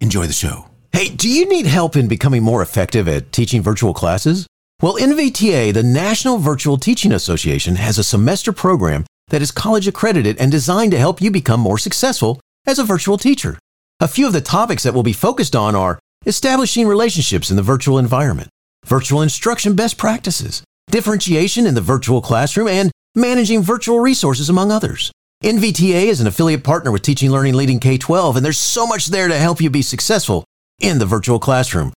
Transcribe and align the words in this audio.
Enjoy 0.00 0.26
the 0.26 0.32
show. 0.32 0.66
Hey, 0.92 1.08
do 1.08 1.28
you 1.28 1.48
need 1.48 1.66
help 1.66 1.96
in 1.96 2.06
becoming 2.06 2.44
more 2.44 2.62
effective 2.62 3.08
at 3.08 3.32
teaching 3.32 3.62
virtual 3.62 3.92
classes? 3.92 4.46
Well, 4.82 4.96
NVTA, 4.96 5.72
the 5.72 5.82
National 5.82 6.36
Virtual 6.36 6.76
Teaching 6.76 7.10
Association, 7.10 7.76
has 7.76 7.96
a 7.96 8.04
semester 8.04 8.52
program 8.52 9.06
that 9.28 9.40
is 9.40 9.50
college 9.50 9.88
accredited 9.88 10.36
and 10.36 10.52
designed 10.52 10.90
to 10.92 10.98
help 10.98 11.18
you 11.18 11.30
become 11.30 11.60
more 11.60 11.78
successful 11.78 12.42
as 12.66 12.78
a 12.78 12.84
virtual 12.84 13.16
teacher. 13.16 13.58
A 14.00 14.08
few 14.08 14.26
of 14.26 14.34
the 14.34 14.42
topics 14.42 14.82
that 14.82 14.92
will 14.92 15.02
be 15.02 15.14
focused 15.14 15.56
on 15.56 15.74
are 15.74 15.98
establishing 16.26 16.86
relationships 16.86 17.48
in 17.48 17.56
the 17.56 17.62
virtual 17.62 17.98
environment, 17.98 18.50
virtual 18.84 19.22
instruction 19.22 19.74
best 19.74 19.96
practices, 19.96 20.62
differentiation 20.90 21.66
in 21.66 21.74
the 21.74 21.80
virtual 21.80 22.20
classroom, 22.20 22.68
and 22.68 22.92
managing 23.14 23.62
virtual 23.62 24.00
resources, 24.00 24.50
among 24.50 24.70
others. 24.70 25.10
NVTA 25.42 26.04
is 26.04 26.20
an 26.20 26.26
affiliate 26.26 26.64
partner 26.64 26.92
with 26.92 27.00
Teaching 27.00 27.30
Learning 27.30 27.54
Leading 27.54 27.80
K 27.80 27.96
12, 27.96 28.36
and 28.36 28.44
there's 28.44 28.58
so 28.58 28.86
much 28.86 29.06
there 29.06 29.28
to 29.28 29.38
help 29.38 29.58
you 29.58 29.70
be 29.70 29.80
successful 29.80 30.44
in 30.80 30.98
the 30.98 31.06
virtual 31.06 31.38
classroom. 31.38 31.94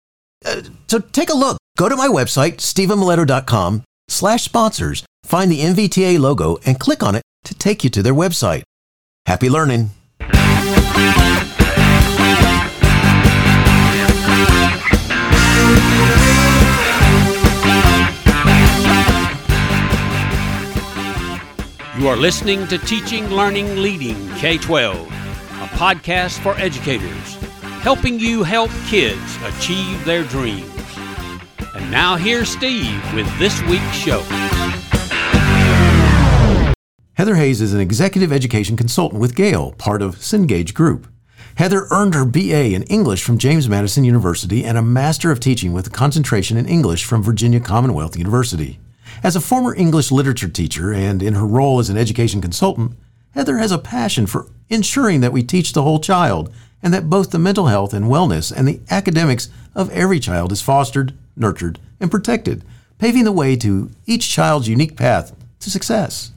Uh, 0.45 0.61
so 0.89 0.99
take 0.99 1.31
a 1.31 1.35
look. 1.35 1.57
Go 1.77 1.91
to 1.91 1.97
my 1.97 2.09
website, 2.09 2.57
stephenmiletto.com 2.57 3.85
slash 4.09 4.45
sponsors, 4.45 5.05
find 5.25 5.53
the 5.53 5.61
NVTA 5.61 6.19
logo, 6.19 6.57
and 6.65 6.81
click 6.81 7.03
on 7.03 7.15
it 7.15 7.23
to 7.45 7.55
take 7.55 7.85
you 7.85 7.91
to 7.91 8.03
their 8.03 8.15
website. 8.15 8.63
Happy 9.27 9.51
learning. 9.51 9.91
You 21.99 22.09
are 22.09 22.17
listening 22.17 22.67
to 22.69 22.79
Teaching, 22.79 23.29
Learning, 23.29 23.77
Leading 23.77 24.31
K 24.37 24.57
12, 24.57 24.97
a 24.97 25.67
podcast 25.77 26.39
for 26.39 26.55
educators, 26.59 27.35
helping 27.83 28.19
you 28.19 28.43
help 28.43 28.71
kids 28.87 29.37
achieve 29.45 30.03
their 30.07 30.25
dreams. 30.25 30.76
And 31.77 31.91
now 31.91 32.17
here's 32.17 32.49
Steve 32.49 33.03
with 33.13 33.27
this 33.39 33.61
week's 33.65 33.95
show. 33.95 34.21
Heather 37.13 37.35
Hayes 37.35 37.61
is 37.61 37.75
an 37.75 37.81
executive 37.81 38.33
education 38.33 38.79
consultant 38.79 39.21
with 39.21 39.37
Gale, 39.37 39.73
part 39.73 40.01
of 40.01 40.17
Cengage 40.17 40.73
Group. 40.73 41.07
Heather 41.57 41.87
earned 41.91 42.15
her 42.15 42.25
BA 42.25 42.75
in 42.75 42.85
English 42.85 43.23
from 43.23 43.37
James 43.37 43.69
Madison 43.69 44.05
University 44.05 44.65
and 44.65 44.79
a 44.79 44.83
Master 44.83 45.31
of 45.31 45.39
Teaching 45.39 45.75
with 45.75 45.87
a 45.87 45.91
concentration 45.91 46.57
in 46.57 46.67
English 46.67 47.05
from 47.05 47.23
Virginia 47.23 47.61
Commonwealth 47.61 48.17
University. 48.17 48.79
As 49.23 49.37
a 49.37 49.41
former 49.41 49.75
English 49.75 50.11
literature 50.11 50.49
teacher 50.49 50.95
and 50.95 51.23
in 51.23 51.35
her 51.35 51.47
role 51.47 51.79
as 51.79 51.91
an 51.91 51.99
education 51.99 52.41
consultant, 52.41 52.93
Heather 53.33 53.59
has 53.59 53.71
a 53.71 53.79
passion 53.79 54.27
for 54.27 54.47
ensuring 54.71 55.21
that 55.21 55.33
we 55.33 55.43
teach 55.43 55.75
the 55.75 55.83
whole 55.83 56.01
child 56.01 56.51
and 56.83 56.95
that 56.95 57.11
both 57.11 57.33
the 57.33 57.39
mental 57.39 57.67
health 57.67 57.93
and 57.93 58.07
wellness 58.07 58.51
and 58.51 58.67
the 58.67 58.81
academics 58.91 59.51
of 59.75 59.91
every 59.91 60.19
child 60.19 60.53
is 60.53 60.63
fostered, 60.63 61.13
nurtured, 61.37 61.79
and 62.01 62.11
protected, 62.11 62.65
paving 62.99 63.25
the 63.25 63.33
way 63.33 63.57
to 63.57 63.91
each 64.07 64.31
child's 64.31 64.69
unique 64.69 64.97
path 64.97 65.35
to 65.61 65.71
success. 65.71 66.33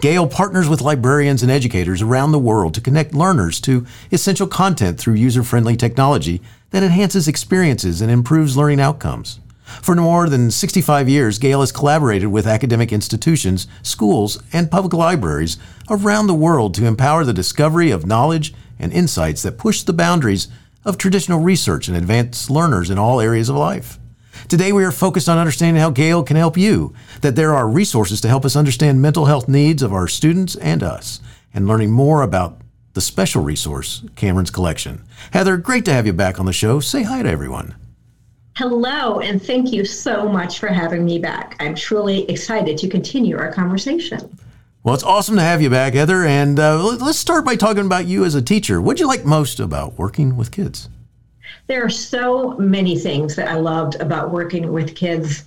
Gale 0.00 0.26
partners 0.26 0.68
with 0.68 0.80
librarians 0.80 1.42
and 1.42 1.50
educators 1.50 2.02
around 2.02 2.32
the 2.32 2.38
world 2.38 2.74
to 2.74 2.80
connect 2.80 3.14
learners 3.14 3.60
to 3.60 3.86
essential 4.10 4.46
content 4.46 4.98
through 4.98 5.14
user 5.14 5.42
friendly 5.42 5.76
technology 5.76 6.42
that 6.70 6.82
enhances 6.82 7.28
experiences 7.28 8.00
and 8.00 8.10
improves 8.10 8.56
learning 8.56 8.80
outcomes. 8.80 9.40
For 9.64 9.94
more 9.94 10.28
than 10.28 10.50
65 10.50 11.08
years, 11.08 11.38
Gale 11.38 11.60
has 11.60 11.72
collaborated 11.72 12.28
with 12.28 12.46
academic 12.46 12.92
institutions, 12.92 13.66
schools, 13.82 14.42
and 14.52 14.70
public 14.70 14.92
libraries 14.92 15.56
around 15.88 16.26
the 16.26 16.34
world 16.34 16.74
to 16.74 16.86
empower 16.86 17.24
the 17.24 17.32
discovery 17.32 17.90
of 17.90 18.06
knowledge 18.06 18.52
and 18.78 18.92
insights 18.92 19.42
that 19.42 19.58
push 19.58 19.82
the 19.82 19.92
boundaries 19.92 20.48
of 20.84 20.98
traditional 20.98 21.40
research 21.40 21.88
and 21.88 21.96
advance 21.96 22.50
learners 22.50 22.90
in 22.90 22.98
all 22.98 23.20
areas 23.20 23.48
of 23.48 23.56
life. 23.56 23.98
Today, 24.48 24.72
we 24.72 24.84
are 24.84 24.92
focused 24.92 25.28
on 25.28 25.38
understanding 25.38 25.80
how 25.80 25.90
Gale 25.90 26.22
can 26.22 26.36
help 26.36 26.56
you, 26.56 26.94
that 27.22 27.34
there 27.34 27.54
are 27.54 27.66
resources 27.66 28.20
to 28.20 28.28
help 28.28 28.44
us 28.44 28.56
understand 28.56 29.00
mental 29.00 29.24
health 29.24 29.48
needs 29.48 29.82
of 29.82 29.92
our 29.92 30.06
students 30.06 30.54
and 30.56 30.82
us, 30.82 31.20
and 31.54 31.66
learning 31.66 31.90
more 31.90 32.22
about 32.22 32.60
the 32.92 33.00
special 33.00 33.42
resource, 33.42 34.04
Cameron's 34.16 34.50
Collection. 34.50 35.02
Heather, 35.32 35.56
great 35.56 35.84
to 35.86 35.92
have 35.92 36.06
you 36.06 36.12
back 36.12 36.38
on 36.38 36.46
the 36.46 36.52
show. 36.52 36.78
Say 36.78 37.02
hi 37.02 37.22
to 37.22 37.28
everyone. 37.28 37.74
Hello, 38.56 39.18
and 39.20 39.42
thank 39.42 39.72
you 39.72 39.84
so 39.84 40.28
much 40.28 40.60
for 40.60 40.68
having 40.68 41.04
me 41.04 41.18
back. 41.18 41.56
I'm 41.58 41.74
truly 41.74 42.28
excited 42.30 42.78
to 42.78 42.88
continue 42.88 43.36
our 43.36 43.52
conversation. 43.52 44.38
Well, 44.84 44.94
it's 44.94 45.02
awesome 45.02 45.36
to 45.36 45.42
have 45.42 45.62
you 45.62 45.70
back, 45.70 45.94
Heather. 45.94 46.24
And 46.24 46.60
uh, 46.60 46.80
let's 46.84 47.18
start 47.18 47.46
by 47.46 47.56
talking 47.56 47.86
about 47.86 48.06
you 48.06 48.24
as 48.24 48.34
a 48.34 48.42
teacher. 48.42 48.80
What 48.80 48.98
do 48.98 49.02
you 49.02 49.08
like 49.08 49.24
most 49.24 49.58
about 49.58 49.98
working 49.98 50.36
with 50.36 50.52
kids? 50.52 50.90
There 51.66 51.84
are 51.84 51.90
so 51.90 52.58
many 52.58 52.98
things 52.98 53.34
that 53.36 53.48
I 53.48 53.54
loved 53.54 53.94
about 53.96 54.30
working 54.30 54.72
with 54.72 54.94
kids, 54.94 55.44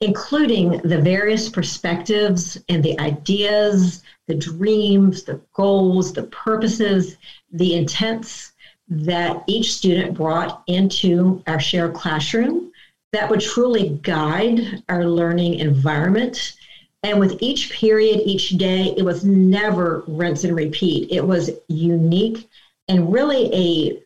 including 0.00 0.78
the 0.82 1.00
various 1.00 1.48
perspectives 1.48 2.58
and 2.68 2.82
the 2.82 2.98
ideas, 2.98 4.02
the 4.26 4.34
dreams, 4.34 5.22
the 5.22 5.40
goals, 5.54 6.12
the 6.12 6.24
purposes, 6.24 7.16
the 7.52 7.74
intents 7.74 8.52
that 8.88 9.44
each 9.46 9.72
student 9.72 10.14
brought 10.14 10.64
into 10.66 11.42
our 11.46 11.60
shared 11.60 11.94
classroom 11.94 12.72
that 13.12 13.30
would 13.30 13.40
truly 13.40 14.00
guide 14.02 14.82
our 14.88 15.04
learning 15.04 15.54
environment. 15.54 16.54
And 17.02 17.20
with 17.20 17.40
each 17.40 17.70
period, 17.70 18.22
each 18.24 18.50
day, 18.50 18.92
it 18.96 19.04
was 19.04 19.24
never 19.24 20.02
rinse 20.08 20.42
and 20.44 20.56
repeat. 20.56 21.10
It 21.10 21.24
was 21.24 21.50
unique 21.68 22.48
and 22.88 23.12
really 23.12 23.52
a 23.54 24.02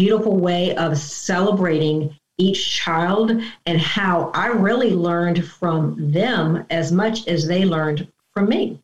beautiful 0.00 0.38
way 0.38 0.74
of 0.76 0.96
celebrating 0.96 2.16
each 2.38 2.74
child 2.74 3.32
and 3.66 3.78
how 3.78 4.30
I 4.32 4.46
really 4.46 4.92
learned 4.92 5.46
from 5.46 6.10
them 6.10 6.64
as 6.70 6.90
much 6.90 7.28
as 7.28 7.46
they 7.46 7.66
learned 7.66 8.08
from 8.32 8.48
me. 8.48 8.80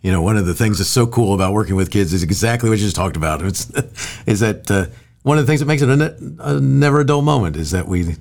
You 0.00 0.12
know, 0.12 0.22
one 0.22 0.36
of 0.36 0.46
the 0.46 0.54
things 0.54 0.78
that's 0.78 0.90
so 0.90 1.08
cool 1.08 1.34
about 1.34 1.54
working 1.54 1.74
with 1.74 1.90
kids 1.90 2.12
is 2.12 2.22
exactly 2.22 2.70
what 2.70 2.78
you 2.78 2.84
just 2.84 2.94
talked 2.94 3.16
about. 3.16 3.42
It's 3.42 3.68
is 4.26 4.38
that 4.38 4.70
uh, 4.70 4.86
one 5.24 5.38
of 5.38 5.44
the 5.44 5.50
things 5.50 5.58
that 5.58 5.66
makes 5.66 5.82
it 5.82 5.88
a, 5.88 5.96
ne- 5.96 6.36
a, 6.38 6.60
never 6.60 7.00
a 7.00 7.04
dull 7.04 7.22
moment 7.22 7.56
is 7.56 7.72
that 7.72 7.88
we 7.88 8.14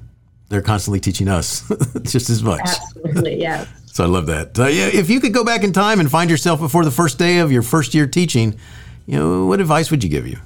they're 0.50 0.64
constantly 0.64 1.00
teaching 1.00 1.28
us 1.28 1.72
just 2.02 2.32
as 2.32 2.42
much. 2.42 2.62
Absolutely, 2.62 3.36
yes. 3.40 3.68
so 3.86 4.04
I 4.04 4.08
love 4.08 4.26
that. 4.26 4.58
Uh, 4.58 4.66
yeah, 4.68 4.88
if 4.88 5.12
you 5.12 5.20
could 5.20 5.36
go 5.36 5.44
back 5.44 5.64
in 5.64 5.72
time 5.72 6.00
and 6.00 6.10
find 6.10 6.32
yourself 6.32 6.60
before 6.60 6.84
the 6.84 6.92
first 6.92 7.20
day 7.20 7.38
of 7.40 7.52
your 7.52 7.62
first 7.62 7.94
year 7.94 8.08
teaching, 8.08 8.58
you 9.06 9.20
know, 9.20 9.46
what 9.46 9.60
advice 9.60 9.92
would 9.92 10.04
you 10.04 10.10
give 10.10 10.26
you? 10.26 10.40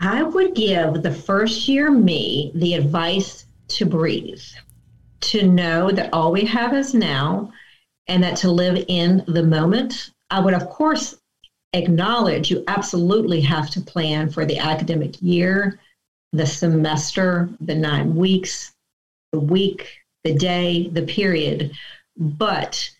I 0.00 0.22
would 0.22 0.54
give 0.54 1.02
the 1.02 1.12
first 1.12 1.66
year 1.66 1.90
me 1.90 2.52
the 2.54 2.74
advice 2.74 3.46
to 3.68 3.84
breathe, 3.84 4.42
to 5.20 5.46
know 5.46 5.90
that 5.90 6.12
all 6.12 6.30
we 6.30 6.44
have 6.44 6.74
is 6.74 6.94
now, 6.94 7.52
and 8.06 8.22
that 8.22 8.36
to 8.38 8.50
live 8.50 8.84
in 8.88 9.24
the 9.26 9.42
moment. 9.42 10.12
I 10.30 10.40
would, 10.40 10.54
of 10.54 10.68
course, 10.68 11.16
acknowledge 11.72 12.50
you 12.50 12.64
absolutely 12.68 13.40
have 13.42 13.70
to 13.70 13.80
plan 13.80 14.30
for 14.30 14.46
the 14.46 14.58
academic 14.58 15.20
year, 15.20 15.80
the 16.32 16.46
semester, 16.46 17.48
the 17.60 17.74
nine 17.74 18.14
weeks, 18.14 18.72
the 19.32 19.40
week, 19.40 19.98
the 20.24 20.34
day, 20.34 20.88
the 20.88 21.02
period. 21.02 21.72
But 22.16 22.90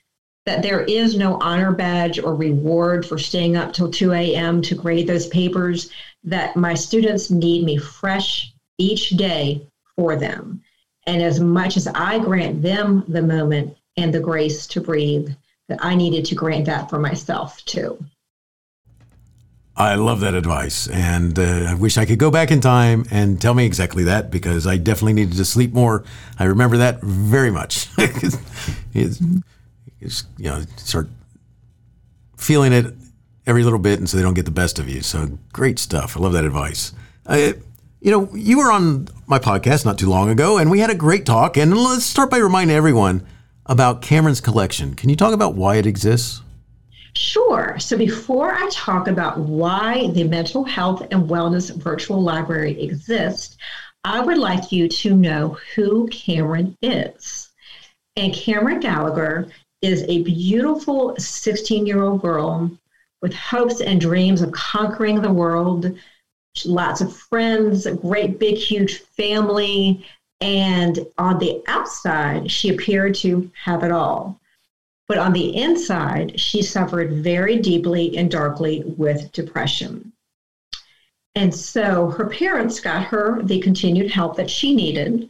that 0.47 0.63
there 0.63 0.83
is 0.85 1.17
no 1.17 1.39
honor 1.41 1.73
badge 1.73 2.19
or 2.19 2.35
reward 2.35 3.05
for 3.05 3.19
staying 3.19 3.57
up 3.57 3.73
till 3.73 3.91
2 3.91 4.13
a.m. 4.13 4.63
to 4.63 4.75
grade 4.75 5.07
those 5.07 5.27
papers, 5.27 5.91
that 6.25 6.57
my 6.57 6.75
students 6.75 7.31
need 7.31 7.65
me 7.65 7.77
fresh 7.77 8.53
each 8.79 9.11
day 9.11 9.67
for 9.97 10.17
them. 10.17 10.63
And 11.07 11.23
as 11.23 11.41
much 11.41 11.77
as 11.77 11.89
I 11.89 12.19
grant 12.19 12.63
them 12.63 13.05
the 13.09 13.23
moment 13.23 13.77
and 13.97 14.13
the 14.13 14.21
grace 14.21 14.67
to 14.69 14.81
breathe, 14.81 15.31
that 15.69 15.79
I 15.83 15.95
needed 15.95 16.25
to 16.27 16.35
grant 16.35 16.67
that 16.67 16.89
for 16.89 16.99
myself 16.99 17.65
too. 17.65 17.99
I 19.77 19.95
love 19.95 20.21
that 20.21 20.35
advice. 20.35 20.89
And 20.89 21.39
uh, 21.39 21.67
I 21.69 21.75
wish 21.75 21.99
I 21.99 22.05
could 22.05 22.19
go 22.19 22.31
back 22.31 22.51
in 22.51 22.61
time 22.61 23.05
and 23.11 23.41
tell 23.41 23.55
me 23.55 23.65
exactly 23.65 24.05
that 24.05 24.31
because 24.31 24.67
I 24.67 24.77
definitely 24.77 25.13
needed 25.13 25.37
to 25.37 25.45
sleep 25.45 25.73
more. 25.73 26.05
I 26.39 26.45
remember 26.45 26.79
that 26.79 27.01
very 27.01 27.53
much. 27.53 27.89
it's, 27.99 29.23
it's, 30.01 30.25
you 30.37 30.51
know, 30.51 30.63
start 30.77 31.09
feeling 32.37 32.73
it 32.73 32.93
every 33.49 33.65
little 33.65 33.79
bit, 33.79 33.99
and 33.99 34.09
so 34.09 34.17
they 34.17 34.23
don't 34.23 34.35
get 34.35 34.45
the 34.45 34.51
best 34.51 34.79
of 34.79 34.89
you. 34.89 35.01
So 35.01 35.39
great 35.53 35.79
stuff. 35.79 36.17
I 36.17 36.21
love 36.21 36.35
that 36.35 36.45
advice. 36.45 36.93
Uh, 37.27 37.53
you 38.01 38.11
know, 38.11 38.29
you 38.35 38.59
were 38.59 38.71
on 38.71 39.09
my 39.27 39.39
podcast 39.39 39.85
not 39.85 39.99
too 39.99 40.09
long 40.09 40.29
ago, 40.29 40.59
and 40.59 40.71
we 40.71 40.81
had 40.81 40.91
a 40.91 40.95
great 40.95 41.25
talk. 41.25 41.57
And 41.57 41.77
let's 41.77 42.05
start 42.05 42.31
by 42.31 42.37
reminding 42.37 42.77
everyone 42.77 43.27
about 43.67 44.03
Cameron's 44.03 44.43
collection. 44.43 44.95
Can 44.95 45.09
you 45.09 45.17
talk 45.17 45.33
about 45.33 45.55
why 45.55 45.77
it 45.77 45.87
exists? 45.87 46.43
Sure. 47.15 47.77
So 47.79 47.97
before 47.97 48.53
I 48.53 48.69
talk 48.71 49.09
about 49.09 49.39
why 49.39 50.09
the 50.13 50.25
Mental 50.25 50.63
Health 50.63 51.07
and 51.11 51.29
Wellness 51.29 51.75
Virtual 51.75 52.23
Library 52.23 52.81
exists, 52.81 53.57
I 54.05 54.21
would 54.21 54.39
like 54.39 54.71
you 54.71 54.89
to 54.89 55.17
know 55.17 55.59
who 55.75 56.07
Cameron 56.09 56.77
is. 56.83 57.49
And 58.15 58.35
Cameron 58.35 58.81
Gallagher 58.81 59.49
is 59.81 60.03
a 60.03 60.23
beautiful 60.23 61.17
16 61.19 61.87
year 61.87 62.03
old 62.03 62.21
girl 62.21 62.71
with 63.23 63.35
hopes 63.35 63.81
and 63.81 64.01
dreams 64.01 64.43
of 64.43 64.53
conquering 64.53 65.21
the 65.21 65.33
world, 65.33 65.97
lots 66.65 67.01
of 67.01 67.15
friends, 67.17 67.87
a 67.87 67.95
great 67.95 68.39
big 68.39 68.57
huge 68.57 68.99
family. 68.99 70.05
And 70.41 71.07
on 71.19 71.39
the 71.39 71.63
outside, 71.67 72.51
she 72.51 72.69
appeared 72.69 73.15
to 73.17 73.51
have 73.65 73.83
it 73.83 73.91
all. 73.91 74.41
But 75.09 75.19
on 75.19 75.33
the 75.33 75.57
inside, 75.57 76.39
she 76.39 76.63
suffered 76.63 77.13
very 77.13 77.57
deeply 77.57 78.17
and 78.17 78.31
darkly 78.31 78.85
with 78.85 79.33
depression. 79.33 80.13
And 81.35 81.55
so 81.55 82.11
her 82.11 82.29
parents 82.29 82.81
got 82.81 83.05
her 83.05 83.43
the 83.43 83.61
continued 83.61 84.11
help 84.11 84.37
that 84.37 84.51
she 84.51 84.75
needed. 84.75 85.29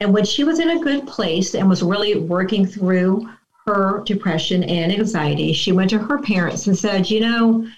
And 0.00 0.14
when 0.14 0.24
she 0.24 0.44
was 0.44 0.58
in 0.58 0.70
a 0.70 0.80
good 0.80 1.06
place 1.06 1.54
and 1.54 1.68
was 1.68 1.82
really 1.82 2.18
working 2.18 2.64
through 2.64 3.28
her 3.66 4.02
depression 4.04 4.64
and 4.64 4.92
anxiety, 4.92 5.52
she 5.52 5.72
went 5.72 5.90
to 5.90 5.98
her 5.98 6.18
parents 6.18 6.66
and 6.66 6.76
said, 6.76 7.10
You 7.10 7.20
know, 7.20 7.68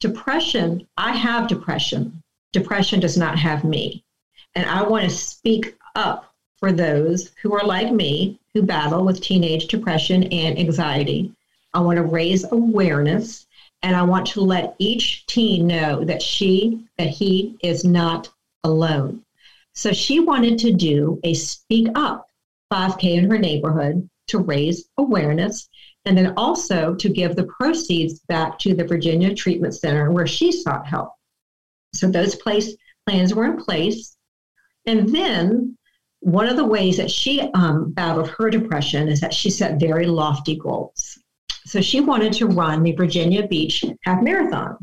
depression, 0.00 0.86
I 0.96 1.12
have 1.12 1.48
depression. 1.48 2.22
Depression 2.52 3.00
does 3.00 3.16
not 3.16 3.38
have 3.38 3.64
me. 3.64 4.04
And 4.54 4.68
I 4.68 4.82
want 4.82 5.04
to 5.04 5.10
speak 5.10 5.76
up 5.96 6.32
for 6.58 6.72
those 6.72 7.32
who 7.42 7.52
are 7.52 7.66
like 7.66 7.92
me, 7.92 8.38
who 8.54 8.62
battle 8.62 9.04
with 9.04 9.20
teenage 9.20 9.66
depression 9.66 10.22
and 10.24 10.58
anxiety. 10.58 11.32
I 11.74 11.80
want 11.80 11.96
to 11.96 12.04
raise 12.04 12.44
awareness 12.52 13.46
and 13.82 13.94
I 13.94 14.02
want 14.02 14.26
to 14.28 14.40
let 14.40 14.76
each 14.78 15.26
teen 15.26 15.66
know 15.66 16.04
that 16.04 16.22
she, 16.22 16.86
that 16.96 17.08
he 17.08 17.56
is 17.62 17.84
not 17.84 18.30
alone. 18.62 19.24
So 19.74 19.92
she 19.92 20.20
wanted 20.20 20.58
to 20.60 20.72
do 20.72 21.20
a 21.24 21.34
speak 21.34 21.88
up 21.94 22.28
5K 22.72 23.18
in 23.18 23.28
her 23.28 23.38
neighborhood 23.38 24.08
to 24.28 24.38
raise 24.38 24.88
awareness 24.98 25.68
and 26.04 26.16
then 26.16 26.34
also 26.36 26.94
to 26.94 27.08
give 27.08 27.34
the 27.34 27.44
proceeds 27.44 28.20
back 28.20 28.58
to 28.58 28.74
the 28.74 28.84
Virginia 28.84 29.34
Treatment 29.34 29.74
Center 29.74 30.10
where 30.10 30.26
she 30.26 30.52
sought 30.52 30.86
help. 30.86 31.12
So 31.94 32.08
those 32.08 32.34
place 32.34 32.74
plans 33.06 33.34
were 33.34 33.44
in 33.44 33.56
place. 33.56 34.16
And 34.86 35.08
then 35.14 35.76
one 36.20 36.48
of 36.48 36.56
the 36.56 36.64
ways 36.64 36.96
that 36.96 37.10
she 37.10 37.40
um, 37.54 37.92
battled 37.92 38.28
her 38.30 38.50
depression 38.50 39.08
is 39.08 39.20
that 39.20 39.34
she 39.34 39.50
set 39.50 39.80
very 39.80 40.06
lofty 40.06 40.56
goals. 40.56 41.18
So 41.66 41.80
she 41.80 42.00
wanted 42.00 42.32
to 42.34 42.46
run 42.46 42.82
the 42.82 42.92
Virginia 42.92 43.46
Beach 43.46 43.84
Half 44.02 44.22
Marathon. 44.22 44.76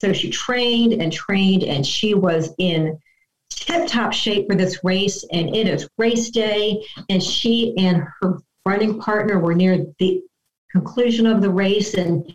So 0.00 0.12
she 0.12 0.30
trained 0.30 1.00
and 1.00 1.12
trained, 1.12 1.62
and 1.62 1.86
she 1.86 2.14
was 2.14 2.54
in 2.58 2.98
tip 3.50 3.88
top 3.88 4.12
shape 4.12 4.46
for 4.48 4.56
this 4.56 4.84
race. 4.84 5.24
And 5.32 5.54
it 5.54 5.66
is 5.66 5.88
race 5.96 6.30
day, 6.30 6.84
and 7.08 7.22
she 7.22 7.74
and 7.78 8.02
her 8.20 8.38
running 8.66 8.98
partner 8.98 9.38
were 9.38 9.54
near 9.54 9.86
the 9.98 10.22
conclusion 10.70 11.26
of 11.26 11.40
the 11.40 11.50
race, 11.50 11.94
and 11.94 12.30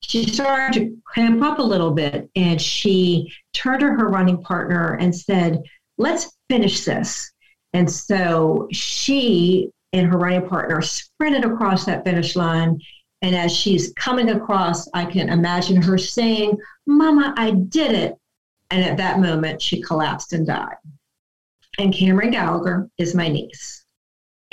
she 0.00 0.26
started 0.26 0.78
to 0.78 0.96
cramp 1.04 1.42
up 1.42 1.58
a 1.58 1.62
little 1.62 1.90
bit. 1.90 2.30
And 2.36 2.60
she 2.60 3.30
turned 3.52 3.80
to 3.80 3.86
her 3.86 4.08
running 4.08 4.40
partner 4.40 4.94
and 4.94 5.14
said, 5.14 5.62
Let's 5.98 6.32
finish 6.48 6.84
this. 6.84 7.30
And 7.72 7.90
so 7.90 8.68
she 8.72 9.70
and 9.92 10.06
her 10.06 10.18
running 10.18 10.48
partner 10.48 10.80
sprinted 10.80 11.44
across 11.44 11.84
that 11.84 12.04
finish 12.04 12.36
line. 12.36 12.80
And 13.22 13.34
as 13.34 13.54
she's 13.54 13.92
coming 13.96 14.30
across, 14.30 14.88
I 14.92 15.04
can 15.04 15.28
imagine 15.28 15.80
her 15.82 15.98
saying, 15.98 16.56
Mama, 16.86 17.34
I 17.36 17.52
did 17.52 17.92
it. 17.92 18.14
And 18.70 18.84
at 18.84 18.96
that 18.96 19.20
moment, 19.20 19.62
she 19.62 19.80
collapsed 19.80 20.32
and 20.32 20.46
died. 20.46 20.76
And 21.78 21.94
Cameron 21.94 22.30
Gallagher 22.30 22.88
is 22.98 23.14
my 23.14 23.28
niece. 23.28 23.83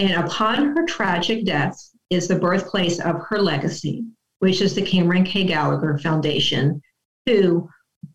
And 0.01 0.13
upon 0.13 0.75
her 0.75 0.83
tragic 0.87 1.45
death 1.45 1.77
is 2.09 2.27
the 2.27 2.39
birthplace 2.39 2.99
of 2.99 3.21
her 3.29 3.39
legacy, 3.39 4.03
which 4.39 4.59
is 4.59 4.73
the 4.73 4.81
Cameron 4.81 5.23
K. 5.23 5.43
Gallagher 5.43 5.99
Foundation, 5.99 6.81
who 7.27 7.69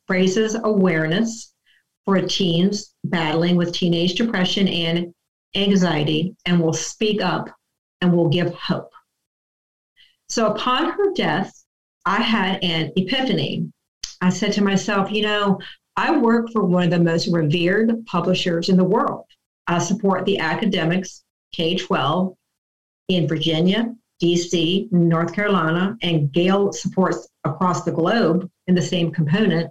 raises 0.08 0.56
awareness 0.56 1.54
for 2.04 2.20
teens 2.20 2.92
battling 3.04 3.54
with 3.54 3.72
teenage 3.72 4.16
depression 4.16 4.66
and 4.66 5.14
anxiety 5.54 6.34
and 6.44 6.58
will 6.58 6.72
speak 6.72 7.22
up 7.22 7.48
and 8.00 8.12
will 8.12 8.30
give 8.30 8.52
hope. 8.52 8.90
So 10.28 10.48
upon 10.52 10.90
her 10.90 11.12
death, 11.14 11.52
I 12.04 12.20
had 12.20 12.64
an 12.64 12.90
epiphany. 12.96 13.70
I 14.20 14.30
said 14.30 14.52
to 14.54 14.60
myself, 14.60 15.12
you 15.12 15.22
know, 15.22 15.60
I 15.96 16.18
work 16.18 16.50
for 16.50 16.64
one 16.64 16.82
of 16.82 16.90
the 16.90 16.98
most 16.98 17.28
revered 17.28 18.04
publishers 18.06 18.70
in 18.70 18.76
the 18.76 18.82
world. 18.82 19.22
I 19.68 19.78
support 19.78 20.24
the 20.24 20.40
academics 20.40 21.22
K 21.56 21.74
12 21.74 22.34
in 23.08 23.26
Virginia, 23.26 23.94
DC, 24.22 24.92
North 24.92 25.34
Carolina, 25.34 25.96
and 26.02 26.30
Gale 26.30 26.70
supports 26.72 27.28
across 27.44 27.82
the 27.82 27.92
globe 27.92 28.50
in 28.66 28.74
the 28.74 28.82
same 28.82 29.10
component. 29.10 29.70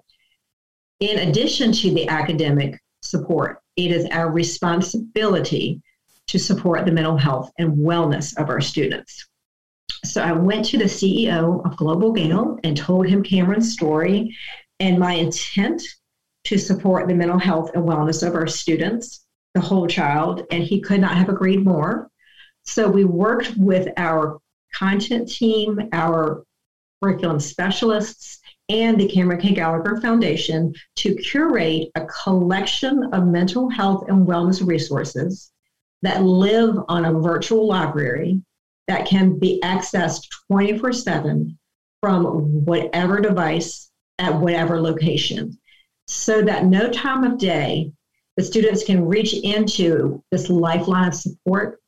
In 1.00 1.30
addition 1.30 1.72
to 1.74 1.94
the 1.94 2.08
academic 2.08 2.80
support, 3.04 3.60
it 3.76 3.92
is 3.92 4.06
our 4.12 4.32
responsibility 4.32 5.80
to 6.28 6.40
support 6.40 6.86
the 6.86 6.92
mental 6.92 7.18
health 7.18 7.52
and 7.60 7.78
wellness 7.78 8.36
of 8.38 8.50
our 8.50 8.62
students. 8.62 9.28
So 10.04 10.24
I 10.24 10.32
went 10.32 10.66
to 10.66 10.80
the 10.80 10.86
CEO 10.86 11.64
of 11.66 11.78
Global 11.78 12.12
Gale 12.12 12.58
and 12.64 12.76
told 12.76 13.08
him 13.08 13.22
Cameron's 13.22 13.74
story. 13.74 14.36
and 14.82 15.00
my 15.00 15.14
intent 15.14 15.82
to 16.44 16.58
support 16.58 17.08
the 17.08 17.14
mental 17.14 17.40
health 17.40 17.72
and 17.74 17.88
wellness 17.88 18.28
of 18.28 18.36
our 18.36 18.46
students, 18.46 19.25
the 19.56 19.62
whole 19.62 19.88
child, 19.88 20.44
and 20.52 20.64
he 20.64 20.80
could 20.80 21.02
not 21.02 21.16
have 21.16 21.30
agreed 21.30 21.66
more. 21.66 22.12
So 22.64 22.88
we 22.88 23.06
worked 23.06 23.54
with 23.58 23.88
our 23.98 24.38
content 24.74 25.32
team, 25.32 25.90
our 25.94 26.44
curriculum 27.02 27.40
specialists, 27.40 28.42
and 28.70 29.00
the 29.00 29.08
Cameron 29.08 29.40
K. 29.40 29.54
Gallagher 29.54 30.02
Foundation 30.02 30.74
to 30.98 31.16
curate 31.16 31.90
a 31.96 32.06
collection 32.06 33.10
of 33.14 33.28
mental 33.28 33.70
health 33.70 34.10
and 34.10 34.28
wellness 34.28 34.66
resources 34.66 35.52
that 36.02 36.24
live 36.24 36.76
on 36.88 37.06
a 37.06 37.20
virtual 37.20 37.68
library 37.68 38.42
that 38.88 39.08
can 39.08 39.40
be 39.40 39.60
accessed 39.64 40.28
24 40.52 40.94
7 40.94 41.58
from 42.02 42.66
whatever 42.66 43.22
device 43.22 43.90
at 44.20 44.36
whatever 44.36 44.82
location 44.82 45.58
so 46.08 46.42
that 46.42 46.66
no 46.66 46.90
time 46.92 47.24
of 47.24 47.38
day 47.38 47.92
the 48.38 48.44
students 48.44 48.84
can 48.84 49.06
reach 49.06 49.34
into 49.34 50.24
this 50.32 50.50
lifeline 50.50 51.08
of 51.08 51.16
support, 51.16 51.82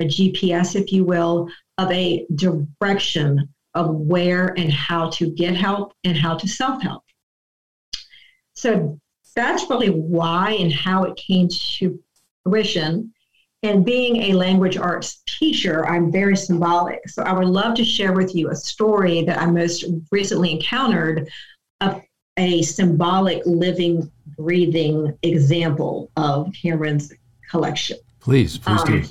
a 0.00 0.04
GPS, 0.04 0.76
if 0.76 0.92
you 0.92 1.04
will, 1.04 1.48
of 1.78 1.90
a 1.90 2.26
direction 2.34 3.48
of 3.74 3.94
where 3.94 4.58
and 4.58 4.72
how 4.72 5.10
to 5.10 5.30
get 5.30 5.56
help 5.56 5.94
and 6.04 6.16
how 6.16 6.36
to 6.36 6.48
self 6.48 6.82
help. 6.82 7.02
So 8.54 9.00
that's 9.34 9.68
really 9.68 9.90
why 9.90 10.52
and 10.52 10.72
how 10.72 11.04
it 11.04 11.16
came 11.16 11.48
to 11.78 11.98
fruition. 12.42 13.12
And 13.62 13.84
being 13.84 14.16
a 14.16 14.34
language 14.34 14.76
arts 14.76 15.22
teacher, 15.26 15.86
I'm 15.86 16.12
very 16.12 16.36
symbolic. 16.36 17.08
So 17.08 17.22
I 17.22 17.32
would 17.32 17.48
love 17.48 17.74
to 17.76 17.84
share 17.84 18.12
with 18.12 18.34
you 18.34 18.50
a 18.50 18.54
story 18.54 19.22
that 19.24 19.40
I 19.40 19.46
most 19.46 19.84
recently 20.12 20.52
encountered 20.52 21.30
of 21.80 22.02
a 22.36 22.62
symbolic 22.62 23.42
living, 23.46 24.10
breathing 24.36 25.16
example 25.22 26.10
of 26.16 26.52
Cameron's 26.60 27.12
collection. 27.50 27.98
Please, 28.20 28.58
please 28.58 28.80
um, 28.80 28.86
do. 28.86 29.04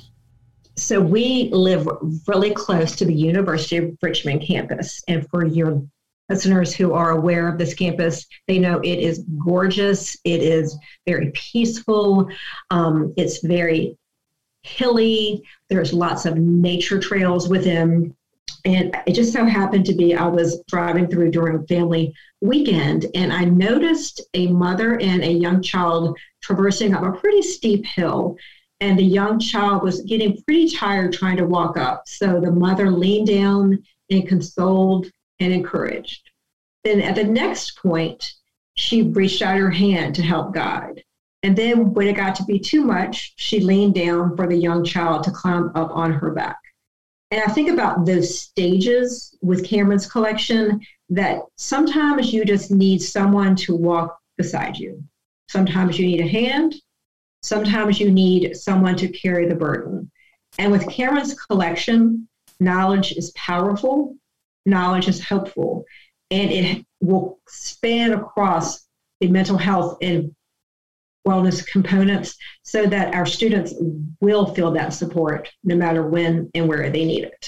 So 0.76 1.00
we 1.00 1.50
live 1.52 1.88
really 2.28 2.52
close 2.52 2.96
to 2.96 3.06
the 3.06 3.14
University 3.14 3.78
of 3.78 3.98
Richmond 4.02 4.42
campus. 4.42 5.04
And 5.08 5.28
for 5.30 5.46
your 5.46 5.84
listeners 6.30 6.74
who 6.74 6.94
are 6.94 7.12
aware 7.12 7.48
of 7.48 7.60
this 7.60 7.74
campus, 7.74 8.26
they 8.48 8.58
know 8.58 8.80
it 8.80 9.00
is 9.00 9.24
gorgeous. 9.44 10.18
It 10.24 10.42
is 10.42 10.78
very 11.06 11.32
peaceful. 11.36 12.28
Um, 12.72 13.14
it's 13.18 13.46
very 13.46 13.98
hilly. 14.64 15.44
There's 15.70 15.94
lots 15.94 16.26
of 16.26 16.38
nature 16.38 17.00
trails 17.00 17.50
within. 17.50 18.16
And 18.66 18.96
it 19.06 19.14
just 19.14 19.34
so 19.34 19.46
happened 19.46 19.86
to 19.88 19.94
be 19.94 20.16
I 20.16 20.28
was 20.28 20.64
driving 20.68 21.08
through 21.08 21.32
during 21.32 21.66
family 21.68 22.14
weekend 22.42 23.08
and 23.14 23.32
I 23.32 23.46
noticed 23.46 24.22
a 24.34 24.48
mother 24.48 25.00
and 25.00 25.24
a 25.24 25.32
young 25.32 25.62
child 25.62 26.18
traversing 26.42 26.94
up 26.94 27.04
a 27.04 27.18
pretty 27.18 27.42
steep 27.42 27.86
hill. 27.86 28.38
And 28.80 28.98
the 28.98 29.04
young 29.04 29.40
child 29.40 29.84
was 29.84 30.02
getting 30.02 30.42
pretty 30.44 30.70
tired 30.70 31.14
trying 31.14 31.38
to 31.38 31.46
walk 31.46 31.78
up. 31.78 32.04
So 32.06 32.40
the 32.40 32.52
mother 32.52 32.92
leaned 32.92 33.28
down 33.28 33.84
and 34.10 34.28
consoled 34.28 35.08
and 35.40 35.54
encouraged. 35.54 36.30
Then 36.84 37.02
at 37.02 37.16
the 37.16 37.24
next 37.24 37.78
point, 37.78 38.34
she 38.76 39.04
reached 39.04 39.42
out 39.42 39.58
her 39.58 39.70
hand 39.70 40.16
to 40.16 40.22
help 40.22 40.54
guide. 40.54 41.04
And 41.44 41.56
then 41.58 41.94
when 41.94 42.08
it 42.08 42.16
got 42.16 42.36
to 42.36 42.46
be 42.46 42.60
too 42.60 42.84
much, 42.84 43.34
she 43.36 43.60
leaned 43.60 43.96
down 43.96 44.36
for 44.36 44.48
the 44.48 44.56
young 44.56 44.84
child 44.84 45.24
to 45.24 45.32
climb 45.32 45.72
up 45.76 45.92
on 45.92 46.14
her 46.14 46.32
back. 46.32 46.58
And 47.34 47.42
I 47.42 47.52
think 47.52 47.72
about 47.72 48.06
those 48.06 48.40
stages 48.40 49.36
with 49.42 49.66
Cameron's 49.66 50.06
collection 50.06 50.80
that 51.10 51.40
sometimes 51.58 52.32
you 52.32 52.46
just 52.46 52.70
need 52.70 53.02
someone 53.02 53.56
to 53.56 53.76
walk 53.76 54.20
beside 54.38 54.78
you. 54.78 55.04
Sometimes 55.50 55.98
you 55.98 56.06
need 56.06 56.22
a 56.22 56.28
hand. 56.28 56.76
Sometimes 57.42 58.00
you 58.00 58.12
need 58.12 58.56
someone 58.56 58.96
to 58.98 59.08
carry 59.08 59.48
the 59.48 59.56
burden. 59.56 60.12
And 60.60 60.72
with 60.72 60.88
Cameron's 60.88 61.34
collection, 61.34 62.30
knowledge 62.60 63.14
is 63.14 63.32
powerful, 63.32 64.16
knowledge 64.68 65.08
is 65.08 65.20
helpful, 65.20 65.86
and 66.30 66.52
it 66.52 66.86
will 67.02 67.40
span 67.48 68.14
across 68.14 68.86
the 69.22 69.28
mental 69.28 69.58
health 69.58 69.98
and 70.04 70.36
wellness 71.28 71.66
components 71.66 72.36
so 72.64 72.86
that 72.86 73.14
our 73.14 73.26
students 73.26 73.74
will 74.20 74.54
feel 74.54 74.72
that 74.72 74.94
support 74.94 75.50
no 75.64 75.76
matter 75.76 76.06
when 76.08 76.50
and 76.54 76.68
where 76.68 76.90
they 76.90 77.06
need 77.06 77.24
it. 77.24 77.48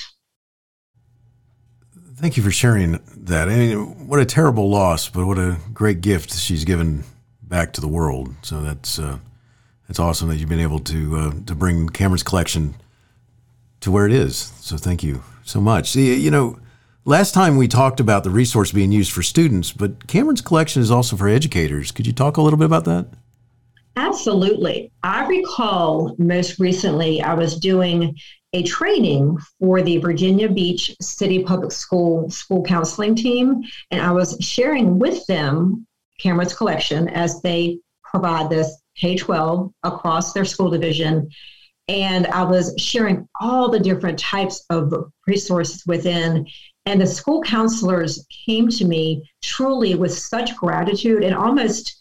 Thank 2.16 2.38
you 2.38 2.44
for 2.44 2.52
sharing 2.52 3.00
that. 3.18 3.50
I 3.50 3.56
mean, 3.56 4.08
what 4.08 4.20
a 4.20 4.26
terrible 4.26 4.70
loss, 4.70 5.10
but 5.10 5.26
what 5.26 5.38
a 5.38 5.58
great 5.74 6.00
gift 6.00 6.34
she's 6.34 6.64
given 6.64 7.04
back 7.42 7.74
to 7.74 7.82
the 7.82 7.88
world. 7.90 8.34
So 8.42 8.62
that's 8.62 8.98
uh, 8.98 9.20
that's 9.88 10.00
awesome 10.00 10.30
that 10.30 10.38
you've 10.38 10.50
been 10.50 10.60
able 10.60 10.80
to 10.80 11.16
uh, 11.18 11.32
to 11.46 11.56
bring 11.56 11.90
Cameron's 11.90 12.24
collection 12.24 12.76
to 13.82 13.92
where 13.92 14.06
it 14.06 14.14
is. 14.14 14.38
So 14.62 14.78
thank 14.78 15.04
you 15.04 15.24
so 15.44 15.60
much. 15.60 15.92
See, 15.92 16.16
you 16.16 16.32
know, 16.32 16.58
last 17.04 17.34
time 17.34 17.58
we 17.58 17.68
talked 17.68 18.00
about 18.00 18.24
the 18.24 18.30
resource 18.30 18.72
being 18.72 18.94
used 18.94 19.12
for 19.12 19.22
students, 19.22 19.74
but 19.74 20.08
Cameron's 20.08 20.42
collection 20.42 20.82
is 20.82 20.90
also 20.90 21.18
for 21.18 21.28
educators. 21.28 21.92
Could 21.92 22.08
you 22.08 22.14
talk 22.14 22.38
a 22.38 22.42
little 22.42 22.58
bit 22.58 22.66
about 22.66 22.86
that? 22.86 23.08
Absolutely. 23.96 24.92
I 25.04 25.26
recall 25.26 26.16
most 26.18 26.60
recently 26.60 27.22
I 27.22 27.34
was 27.34 27.58
doing 27.58 28.18
a 28.52 28.64
training 28.64 29.38
for 29.60 29.82
the 29.82 29.98
Virginia 29.98 30.50
Beach 30.50 30.96
City 31.02 31.44
Public 31.44 31.72
School 31.72 32.30
school 32.30 32.64
counseling 32.64 33.16
team, 33.16 33.62
and 33.92 34.02
I 34.02 34.12
was 34.12 34.38
sharing 34.42 35.00
with 35.00 35.26
them 35.28 35.86
Cameron's 36.20 36.54
collection 36.54 37.08
as 37.10 37.42
they 37.42 37.80
provide 38.04 38.50
this 38.50 38.82
K 38.98 39.16
12 39.16 39.72
across 39.84 40.34
their 40.34 40.46
school 40.46 40.70
division. 40.70 41.30
And 41.88 42.28
I 42.28 42.44
was 42.44 42.74
sharing 42.78 43.28
all 43.40 43.70
the 43.70 43.80
different 43.80 44.18
types 44.18 44.66
of 44.70 44.94
resources 45.28 45.84
within. 45.86 46.48
And 46.86 47.02
the 47.02 47.08
school 47.08 47.42
counselors 47.42 48.26
came 48.46 48.70
to 48.70 48.86
me 48.86 49.30
truly 49.44 49.96
with 49.96 50.18
such 50.18 50.56
gratitude 50.56 51.24
and 51.24 51.36
almost 51.36 51.96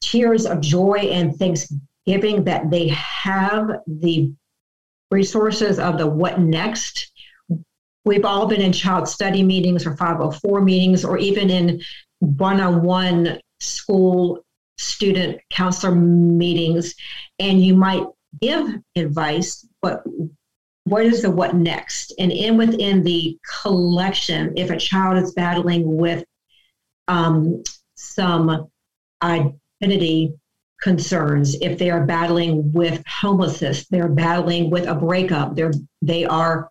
tears 0.00 0.46
of 0.46 0.60
joy 0.60 0.96
and 1.10 1.36
thanksgiving 1.36 2.44
that 2.44 2.70
they 2.70 2.88
have 2.88 3.80
the 3.86 4.32
resources 5.10 5.78
of 5.78 5.98
the 5.98 6.06
what 6.06 6.40
next. 6.40 7.12
We've 8.04 8.24
all 8.24 8.46
been 8.46 8.60
in 8.60 8.72
child 8.72 9.08
study 9.08 9.42
meetings 9.42 9.86
or 9.86 9.96
504 9.96 10.60
meetings 10.62 11.04
or 11.04 11.18
even 11.18 11.50
in 11.50 11.80
one 12.20 12.60
on 12.60 12.82
one 12.82 13.40
school 13.60 14.44
student 14.78 15.40
counselor 15.50 15.94
meetings, 15.94 16.94
and 17.38 17.62
you 17.62 17.74
might 17.74 18.04
give 18.40 18.66
advice, 18.96 19.66
but 19.82 20.02
what 20.84 21.04
is 21.04 21.22
the 21.22 21.30
what 21.30 21.54
next? 21.54 22.14
And 22.18 22.32
in 22.32 22.56
within 22.56 23.02
the 23.02 23.36
collection, 23.62 24.56
if 24.56 24.70
a 24.70 24.78
child 24.78 25.22
is 25.22 25.32
battling 25.34 25.96
with 25.96 26.24
um, 27.08 27.62
some 27.96 28.70
identity 29.82 30.34
concerns, 30.80 31.56
if 31.60 31.78
they 31.78 31.90
are 31.90 32.04
battling 32.04 32.72
with 32.72 33.02
homelessness, 33.06 33.86
they're 33.88 34.08
battling 34.08 34.70
with 34.70 34.86
a 34.86 34.94
breakup, 34.94 35.54
they're 35.54 35.72
they 36.02 36.24
are 36.24 36.70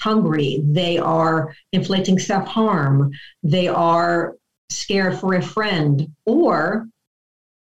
hungry, 0.00 0.62
they 0.64 0.96
are 0.98 1.54
inflicting 1.72 2.18
self-harm, 2.18 3.10
they 3.42 3.68
are 3.68 4.36
scared 4.70 5.18
for 5.18 5.34
a 5.34 5.42
friend, 5.42 6.10
or 6.24 6.88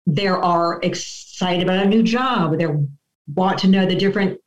they 0.07 0.27
are 0.27 0.79
excited 0.81 1.63
about 1.63 1.85
a 1.85 1.89
new 1.89 2.01
job, 2.01 2.57
they 2.57 2.67
want 3.35 3.59
to 3.59 3.67
know 3.67 3.85
the 3.85 3.95
different 3.95 4.39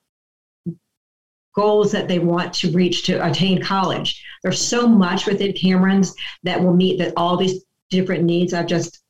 goals 1.55 1.93
that 1.93 2.09
they 2.09 2.19
want 2.19 2.53
to 2.53 2.73
reach 2.73 3.05
to 3.05 3.25
attain 3.25 3.63
college. 3.63 4.25
There's 4.43 4.61
so 4.61 4.89
much 4.89 5.27
within 5.27 5.53
Cameron's 5.53 6.15
that 6.43 6.61
will 6.61 6.75
meet 6.75 6.99
that 6.99 7.13
all 7.17 7.37
these 7.37 7.65
different 7.91 8.25
needs 8.25 8.53
I've 8.55 8.67
just 8.67 9.04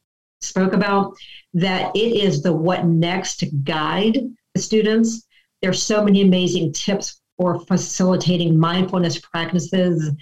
spoke 0.45 0.73
about, 0.73 1.15
that 1.55 1.95
it 1.95 2.17
is 2.17 2.43
the 2.43 2.53
what 2.53 2.87
next 2.87 3.37
to 3.39 3.47
guide 3.47 4.19
the 4.55 4.61
students. 4.61 5.27
There's 5.63 5.83
so 5.83 6.05
many 6.05 6.23
amazing 6.23 6.73
tips 6.73 7.21
for 7.37 7.61
facilitating 7.67 8.59
mindfulness 8.59 9.19
practices. 9.19 10.13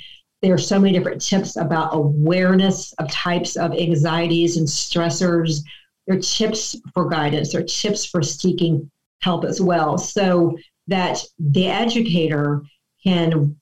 There 0.40 0.54
are 0.54 0.58
so 0.58 0.78
many 0.78 0.96
different 0.96 1.22
tips 1.22 1.56
about 1.56 1.94
awareness 1.94 2.92
of 2.94 3.10
types 3.10 3.56
of 3.56 3.72
anxieties 3.72 4.56
and 4.56 4.66
stressors. 4.66 5.60
There 6.06 6.16
are 6.16 6.20
tips 6.20 6.76
for 6.94 7.08
guidance. 7.08 7.52
There 7.52 7.60
are 7.60 7.64
tips 7.64 8.06
for 8.06 8.22
seeking 8.22 8.90
help 9.20 9.44
as 9.44 9.60
well. 9.60 9.98
So 9.98 10.56
that 10.88 11.18
the 11.38 11.68
educator 11.68 12.62
can 13.04 13.56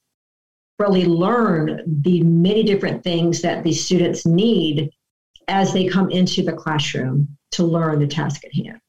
really 0.78 1.04
learn 1.04 1.82
the 2.02 2.22
many 2.22 2.62
different 2.62 3.04
things 3.04 3.42
that 3.42 3.62
the 3.62 3.72
students 3.72 4.24
need 4.24 4.90
as 5.50 5.72
they 5.72 5.86
come 5.86 6.10
into 6.10 6.42
the 6.42 6.52
classroom 6.52 7.28
to 7.52 7.64
learn 7.64 7.98
the 7.98 8.06
task 8.06 8.44
at 8.44 8.54
hand. 8.54 8.80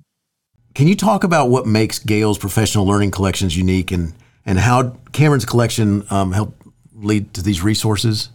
Can 0.73 0.87
you 0.87 0.95
talk 0.95 1.23
about 1.23 1.49
what 1.49 1.67
makes 1.67 1.99
Gale's 1.99 2.37
professional 2.37 2.85
learning 2.85 3.11
collections 3.11 3.57
unique 3.57 3.91
and, 3.91 4.13
and 4.45 4.57
how 4.57 4.95
Cameron's 5.11 5.45
collection 5.45 6.05
um, 6.09 6.31
helped 6.31 6.61
lead 6.93 7.33
to 7.33 7.41
these 7.41 7.61
resources? 7.61 8.29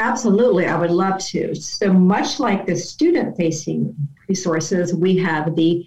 Absolutely, 0.00 0.66
I 0.66 0.76
would 0.76 0.90
love 0.90 1.20
to. 1.26 1.54
So 1.54 1.92
much 1.92 2.40
like 2.40 2.66
the 2.66 2.74
student 2.74 3.36
facing 3.36 3.94
resources, 4.28 4.92
we 4.92 5.16
have 5.18 5.54
the 5.54 5.86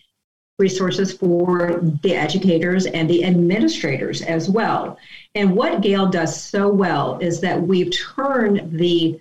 resources 0.58 1.12
for 1.12 1.82
the 2.02 2.16
educators 2.16 2.86
and 2.86 3.10
the 3.10 3.26
administrators 3.26 4.22
as 4.22 4.50
well. 4.50 4.98
And 5.34 5.54
what 5.54 5.82
Gale 5.82 6.08
does 6.08 6.42
so 6.42 6.70
well 6.70 7.20
is 7.20 7.42
that 7.42 7.62
we've 7.62 7.92
turned 7.92 8.80
the 8.80 9.20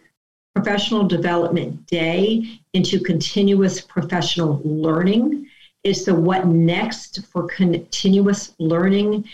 professional 0.55 1.05
development 1.05 1.87
day 1.87 2.61
into 2.73 3.01
continuous 3.01 3.81
professional 3.81 4.61
learning. 4.65 5.49
It's 5.83 6.05
the 6.05 6.15
what 6.15 6.47
next 6.47 7.25
for 7.27 7.47
continuous 7.49 8.55
learning. 8.59 9.25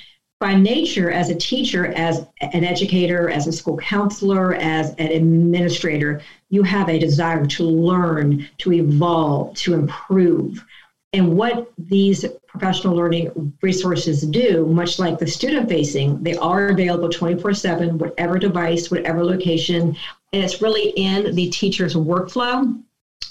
By 0.40 0.54
nature, 0.54 1.10
as 1.10 1.28
a 1.28 1.34
teacher, 1.34 1.88
as 1.88 2.26
an 2.40 2.64
educator, 2.64 3.28
as 3.28 3.46
a 3.46 3.52
school 3.52 3.76
counselor, 3.76 4.54
as 4.54 4.94
an 4.94 5.12
administrator, 5.12 6.22
you 6.48 6.62
have 6.62 6.88
a 6.88 6.98
desire 6.98 7.44
to 7.44 7.64
learn, 7.64 8.48
to 8.58 8.72
evolve, 8.72 9.54
to 9.56 9.74
improve. 9.74 10.64
And 11.12 11.36
what 11.36 11.70
these 11.76 12.24
professional 12.46 12.96
learning 12.96 13.54
resources 13.62 14.22
do, 14.22 14.64
much 14.66 14.98
like 14.98 15.18
the 15.18 15.26
student 15.26 15.68
facing, 15.68 16.22
they 16.22 16.36
are 16.36 16.68
available 16.68 17.08
24 17.08 17.52
7, 17.52 17.98
whatever 17.98 18.38
device, 18.38 18.90
whatever 18.90 19.24
location. 19.24 19.96
And 20.32 20.42
it's 20.44 20.62
really 20.62 20.90
in 20.90 21.34
the 21.34 21.50
teacher's 21.50 21.94
workflow. 21.94 22.80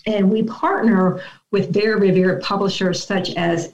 And 0.06 0.32
we 0.32 0.44
partner 0.44 1.22
with 1.52 1.74
very 1.74 2.00
revered 2.00 2.42
publishers 2.42 3.04
such 3.04 3.36
as 3.36 3.74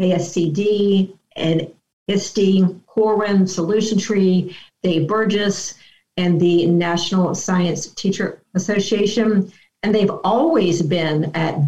ASCD 0.00 1.16
and 1.36 1.72
ISTE, 2.08 2.64
Corwin, 2.86 3.46
Solution 3.46 3.98
Tree, 3.98 4.56
Dave 4.82 5.08
Burgess, 5.08 5.74
and 6.16 6.40
the 6.40 6.66
National 6.66 7.34
Science 7.34 7.86
Teacher 7.88 8.40
Association. 8.54 9.52
And 9.82 9.94
they've 9.94 10.10
always 10.22 10.82
been 10.82 11.30
at 11.34 11.58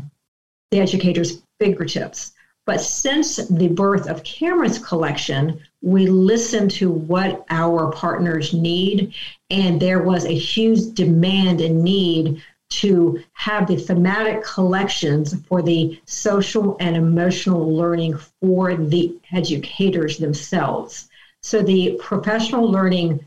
the 0.70 0.80
educators' 0.80 1.42
fingertips. 1.58 2.32
But 2.64 2.80
since 2.80 3.36
the 3.36 3.68
birth 3.68 4.08
of 4.08 4.24
Cameron's 4.24 4.78
collection, 4.78 5.60
we 5.86 6.08
listened 6.08 6.68
to 6.68 6.90
what 6.90 7.46
our 7.48 7.92
partners 7.92 8.52
need, 8.52 9.14
and 9.50 9.80
there 9.80 10.02
was 10.02 10.24
a 10.24 10.34
huge 10.34 10.92
demand 10.94 11.60
and 11.60 11.84
need 11.84 12.42
to 12.68 13.22
have 13.34 13.68
the 13.68 13.76
thematic 13.76 14.42
collections 14.42 15.40
for 15.46 15.62
the 15.62 15.96
social 16.04 16.76
and 16.80 16.96
emotional 16.96 17.72
learning 17.72 18.18
for 18.40 18.74
the 18.74 19.16
educators 19.32 20.18
themselves. 20.18 21.08
So 21.42 21.62
the 21.62 21.96
professional 22.02 22.68
learning 22.68 23.24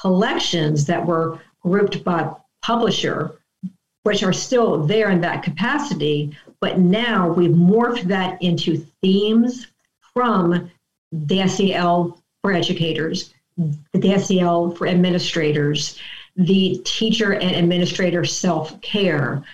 collections 0.00 0.84
that 0.84 1.04
were 1.04 1.40
grouped 1.60 2.04
by 2.04 2.30
publisher, 2.62 3.32
which 4.04 4.22
are 4.22 4.32
still 4.32 4.86
there 4.86 5.10
in 5.10 5.20
that 5.22 5.42
capacity, 5.42 6.38
but 6.60 6.78
now 6.78 7.32
we've 7.32 7.50
morphed 7.50 8.04
that 8.04 8.40
into 8.40 8.86
themes 9.02 9.66
from 10.14 10.70
the 11.12 11.46
SEL 11.48 12.22
for 12.42 12.52
educators, 12.52 13.32
the 13.56 14.18
SEL 14.18 14.70
for 14.72 14.86
administrators, 14.86 15.98
the 16.36 16.80
teacher 16.84 17.34
and 17.34 17.56
administrator 17.56 18.24
self 18.24 18.80
care, 18.82 19.44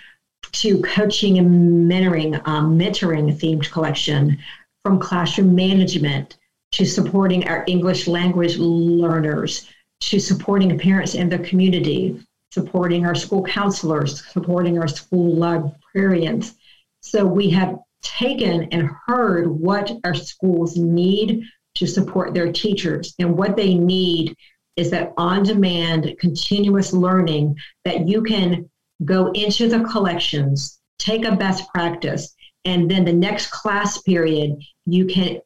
to 0.51 0.81
coaching 0.81 1.37
and 1.39 1.89
mentoring, 1.89 2.45
um, 2.47 2.77
mentoring 2.77 3.33
themed 3.39 3.71
collection, 3.71 4.37
from 4.83 4.99
classroom 4.99 5.55
management 5.55 6.37
to 6.71 6.85
supporting 6.85 7.47
our 7.47 7.63
English 7.67 8.07
language 8.07 8.57
learners, 8.57 9.69
to 10.01 10.19
supporting 10.19 10.77
parents 10.77 11.15
and 11.15 11.31
the 11.31 11.39
community, 11.39 12.19
supporting 12.51 13.05
our 13.05 13.15
school 13.15 13.43
counselors, 13.43 14.25
supporting 14.25 14.77
our 14.77 14.87
school 14.87 15.35
librarians, 15.35 16.55
so 17.03 17.25
we 17.25 17.49
have 17.49 17.77
taken 18.03 18.63
and 18.71 18.89
heard 19.07 19.47
what 19.47 19.91
our 20.03 20.13
schools 20.13 20.77
need 20.77 21.43
to 21.75 21.87
support 21.87 22.33
their 22.33 22.51
teachers. 22.51 23.13
And 23.19 23.37
what 23.37 23.55
they 23.57 23.73
need 23.73 24.35
is 24.75 24.91
that 24.91 25.13
on 25.17 25.43
demand, 25.43 26.15
continuous 26.19 26.93
learning 26.93 27.55
that 27.85 28.07
you 28.07 28.23
can 28.23 28.69
go 29.05 29.31
into 29.31 29.67
the 29.67 29.83
collections, 29.83 30.79
take 30.99 31.25
a 31.25 31.35
best 31.35 31.67
practice, 31.73 32.35
and 32.65 32.89
then 32.89 33.05
the 33.05 33.13
next 33.13 33.51
class 33.51 34.01
period, 34.01 34.57
you 34.85 35.05
can 35.05 35.39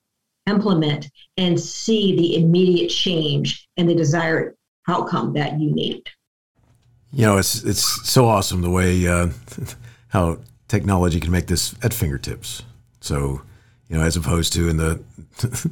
implement 0.47 1.07
and 1.37 1.59
see 1.59 2.15
the 2.15 2.35
immediate 2.37 2.89
change 2.89 3.67
and 3.77 3.89
the 3.89 3.95
desired 3.95 4.55
outcome 4.87 5.33
that 5.33 5.59
you 5.59 5.73
need. 5.73 6.03
You 7.11 7.25
know, 7.25 7.37
it's 7.37 7.63
it's 7.63 8.09
so 8.09 8.27
awesome 8.27 8.61
the 8.61 8.69
way 8.69 9.07
uh, 9.07 9.29
how 10.09 10.39
technology 10.67 11.19
can 11.19 11.31
make 11.31 11.47
this 11.47 11.75
at 11.83 11.93
fingertips. 11.93 12.63
So, 12.99 13.41
you 13.89 13.97
know, 13.97 14.03
as 14.03 14.17
opposed 14.17 14.53
to 14.53 14.67
in 14.67 14.77
the, 14.77 15.01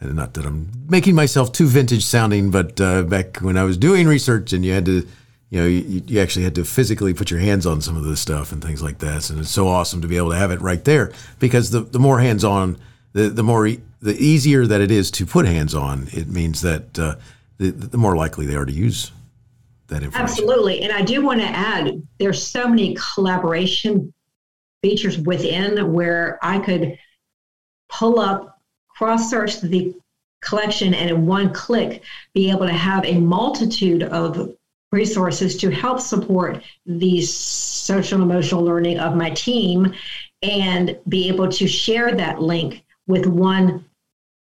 not 0.00 0.34
that 0.34 0.46
I'm 0.46 0.70
making 0.88 1.14
myself 1.14 1.52
too 1.52 1.66
vintage 1.66 2.04
sounding, 2.04 2.50
but 2.50 2.80
uh, 2.80 3.02
back 3.02 3.38
when 3.38 3.56
I 3.56 3.64
was 3.64 3.76
doing 3.76 4.06
research 4.06 4.52
and 4.52 4.64
you 4.64 4.72
had 4.72 4.84
to, 4.86 5.06
you 5.50 5.60
know, 5.60 5.66
you, 5.66 6.02
you, 6.06 6.20
actually 6.20 6.44
had 6.44 6.54
to 6.56 6.64
physically 6.64 7.14
put 7.14 7.30
your 7.30 7.40
hands 7.40 7.66
on 7.66 7.80
some 7.80 7.96
of 7.96 8.04
this 8.04 8.20
stuff 8.20 8.52
and 8.52 8.62
things 8.62 8.82
like 8.82 8.98
that. 8.98 9.30
And 9.30 9.38
it's 9.38 9.50
so 9.50 9.68
awesome 9.68 10.02
to 10.02 10.08
be 10.08 10.16
able 10.16 10.30
to 10.30 10.36
have 10.36 10.50
it 10.50 10.60
right 10.60 10.84
there 10.84 11.12
because 11.38 11.70
the, 11.70 11.80
the 11.80 11.98
more 11.98 12.20
hands 12.20 12.44
on, 12.44 12.76
the, 13.12 13.28
the 13.28 13.44
more, 13.44 13.68
the 14.02 14.16
easier 14.18 14.66
that 14.66 14.80
it 14.80 14.90
is 14.90 15.10
to 15.12 15.26
put 15.26 15.46
hands 15.46 15.74
on, 15.74 16.08
it 16.12 16.28
means 16.28 16.62
that 16.62 16.98
uh, 16.98 17.14
the, 17.58 17.70
the 17.70 17.98
more 17.98 18.16
likely 18.16 18.44
they 18.44 18.56
are 18.56 18.64
to 18.64 18.72
use 18.72 19.12
that 19.88 20.02
information. 20.02 20.22
Absolutely. 20.22 20.82
And 20.82 20.92
I 20.92 21.02
do 21.02 21.22
want 21.22 21.40
to 21.40 21.46
add 21.46 22.02
there's 22.18 22.44
so 22.44 22.68
many 22.68 22.96
collaboration 23.14 24.12
features 24.86 25.18
within 25.18 25.92
where 25.92 26.38
I 26.42 26.60
could 26.60 26.96
pull 27.88 28.20
up, 28.20 28.60
cross 28.88 29.28
search 29.28 29.60
the 29.60 29.94
collection, 30.42 30.94
and 30.94 31.10
in 31.10 31.26
one 31.26 31.52
click 31.52 32.04
be 32.34 32.50
able 32.52 32.66
to 32.68 32.72
have 32.72 33.04
a 33.04 33.18
multitude 33.18 34.04
of 34.04 34.54
resources 34.92 35.56
to 35.56 35.70
help 35.70 35.98
support 35.98 36.62
the 36.86 37.20
social 37.20 38.22
emotional 38.22 38.62
learning 38.62 39.00
of 39.00 39.16
my 39.16 39.30
team 39.30 39.92
and 40.42 40.96
be 41.08 41.26
able 41.26 41.48
to 41.50 41.66
share 41.66 42.14
that 42.14 42.40
link 42.40 42.84
with 43.08 43.26
one 43.26 43.84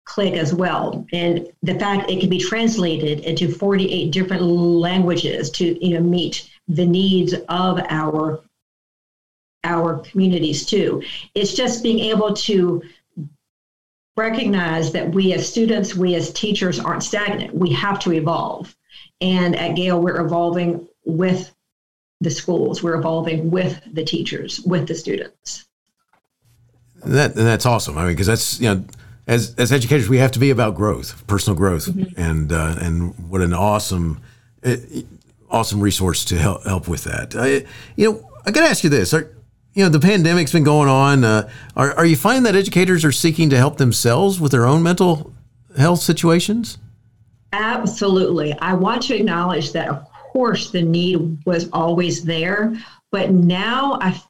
click 0.06 0.36
as 0.36 0.54
well. 0.54 1.08
And 1.12 1.48
the 1.63 1.80
fact 1.80 2.12
it 2.12 2.20
can 2.20 2.30
be 2.30 2.39
translated 2.39 3.22
into 3.22 3.52
48 3.52 4.12
different 4.12 4.44
languages 4.44 5.50
to 5.52 5.84
you 5.84 5.96
know 5.96 6.04
meet 6.04 6.52
the 6.68 6.86
needs 6.86 7.34
of 7.34 7.80
our 7.89 8.42
our 9.63 10.00
communities 10.00 10.65
too. 10.65 11.04
It's 11.36 11.54
just 11.54 11.84
being 11.84 12.00
able 12.00 12.34
to 12.34 12.82
recognize 14.17 14.91
that 14.91 15.13
we 15.13 15.34
as 15.34 15.48
students, 15.48 15.95
we 15.95 16.15
as 16.15 16.32
teachers 16.34 16.80
aren't 16.80 17.04
stagnant. 17.04 17.56
We 17.56 17.72
have 17.74 18.00
to 18.02 18.13
evolve. 18.13 18.76
And 19.22 19.56
at 19.56 19.76
Gale, 19.76 20.02
we're 20.02 20.22
evolving 20.22 20.88
with 21.06 21.54
the 22.22 22.30
schools, 22.30 22.84
we're 22.84 22.95
evolving 22.95 23.50
with 23.50 23.82
the 23.93 24.04
teachers, 24.04 24.60
with 24.62 24.88
the 24.88 24.95
students. 24.95 25.65
That 27.06 27.34
that's 27.34 27.65
awesome. 27.65 27.98
I 27.98 28.04
mean, 28.04 28.12
because 28.12 28.28
that's 28.28 28.60
you 28.60 28.76
know, 28.76 28.84
as 29.26 29.56
as 29.56 29.72
educators, 29.72 30.10
we 30.10 30.17
have 30.17 30.32
to 30.34 30.39
be 30.39 30.50
about 30.50 30.76
growth, 30.76 31.26
personal 31.28 31.58
growth, 31.58 31.86
mm-hmm. 31.86 32.19
and 32.19 32.52
uh, 32.52 32.76
and 32.82 33.17
what 33.30 33.39
an 33.39 33.54
awesome, 33.54 34.22
uh, 34.65 34.76
awesome 35.50 35.80
resource 35.80 36.26
to 36.26 36.38
help 36.38 36.65
help 36.65 36.89
with 36.89 37.06
that. 37.06 37.36
I, 37.36 37.65
you 37.95 38.12
know, 38.12 38.30
I 38.45 38.52
got 38.52 38.62
to 38.62 38.69
ask 38.69 38.84
you 38.84 38.89
this: 38.89 39.13
Are 39.13 39.34
you 39.80 39.86
know 39.86 39.89
the 39.89 40.00
pandemic's 40.00 40.52
been 40.52 40.65
going 40.65 40.89
on. 40.89 41.24
Uh, 41.24 41.50
are 41.78 41.94
are 41.94 42.06
you 42.06 42.18
finding 42.18 42.44
that 42.44 42.54
educators 42.54 43.06
are 43.06 43.13
seeking 43.13 43.50
to 43.50 43.56
help 43.56 43.78
themselves 43.78 44.38
with 44.38 44.52
their 44.52 44.65
own 44.65 44.84
mental 44.84 45.34
health 45.78 46.02
situations? 46.02 46.78
Absolutely. 47.54 48.52
I 48.60 48.74
want 48.74 49.04
to 49.04 49.15
acknowledge 49.15 49.72
that, 49.72 49.88
of 49.88 50.04
course, 50.12 50.72
the 50.72 50.82
need 50.82 51.38
was 51.46 51.70
always 51.72 52.26
there, 52.26 52.76
but 53.13 53.32
now 53.32 53.98
I 54.02 54.22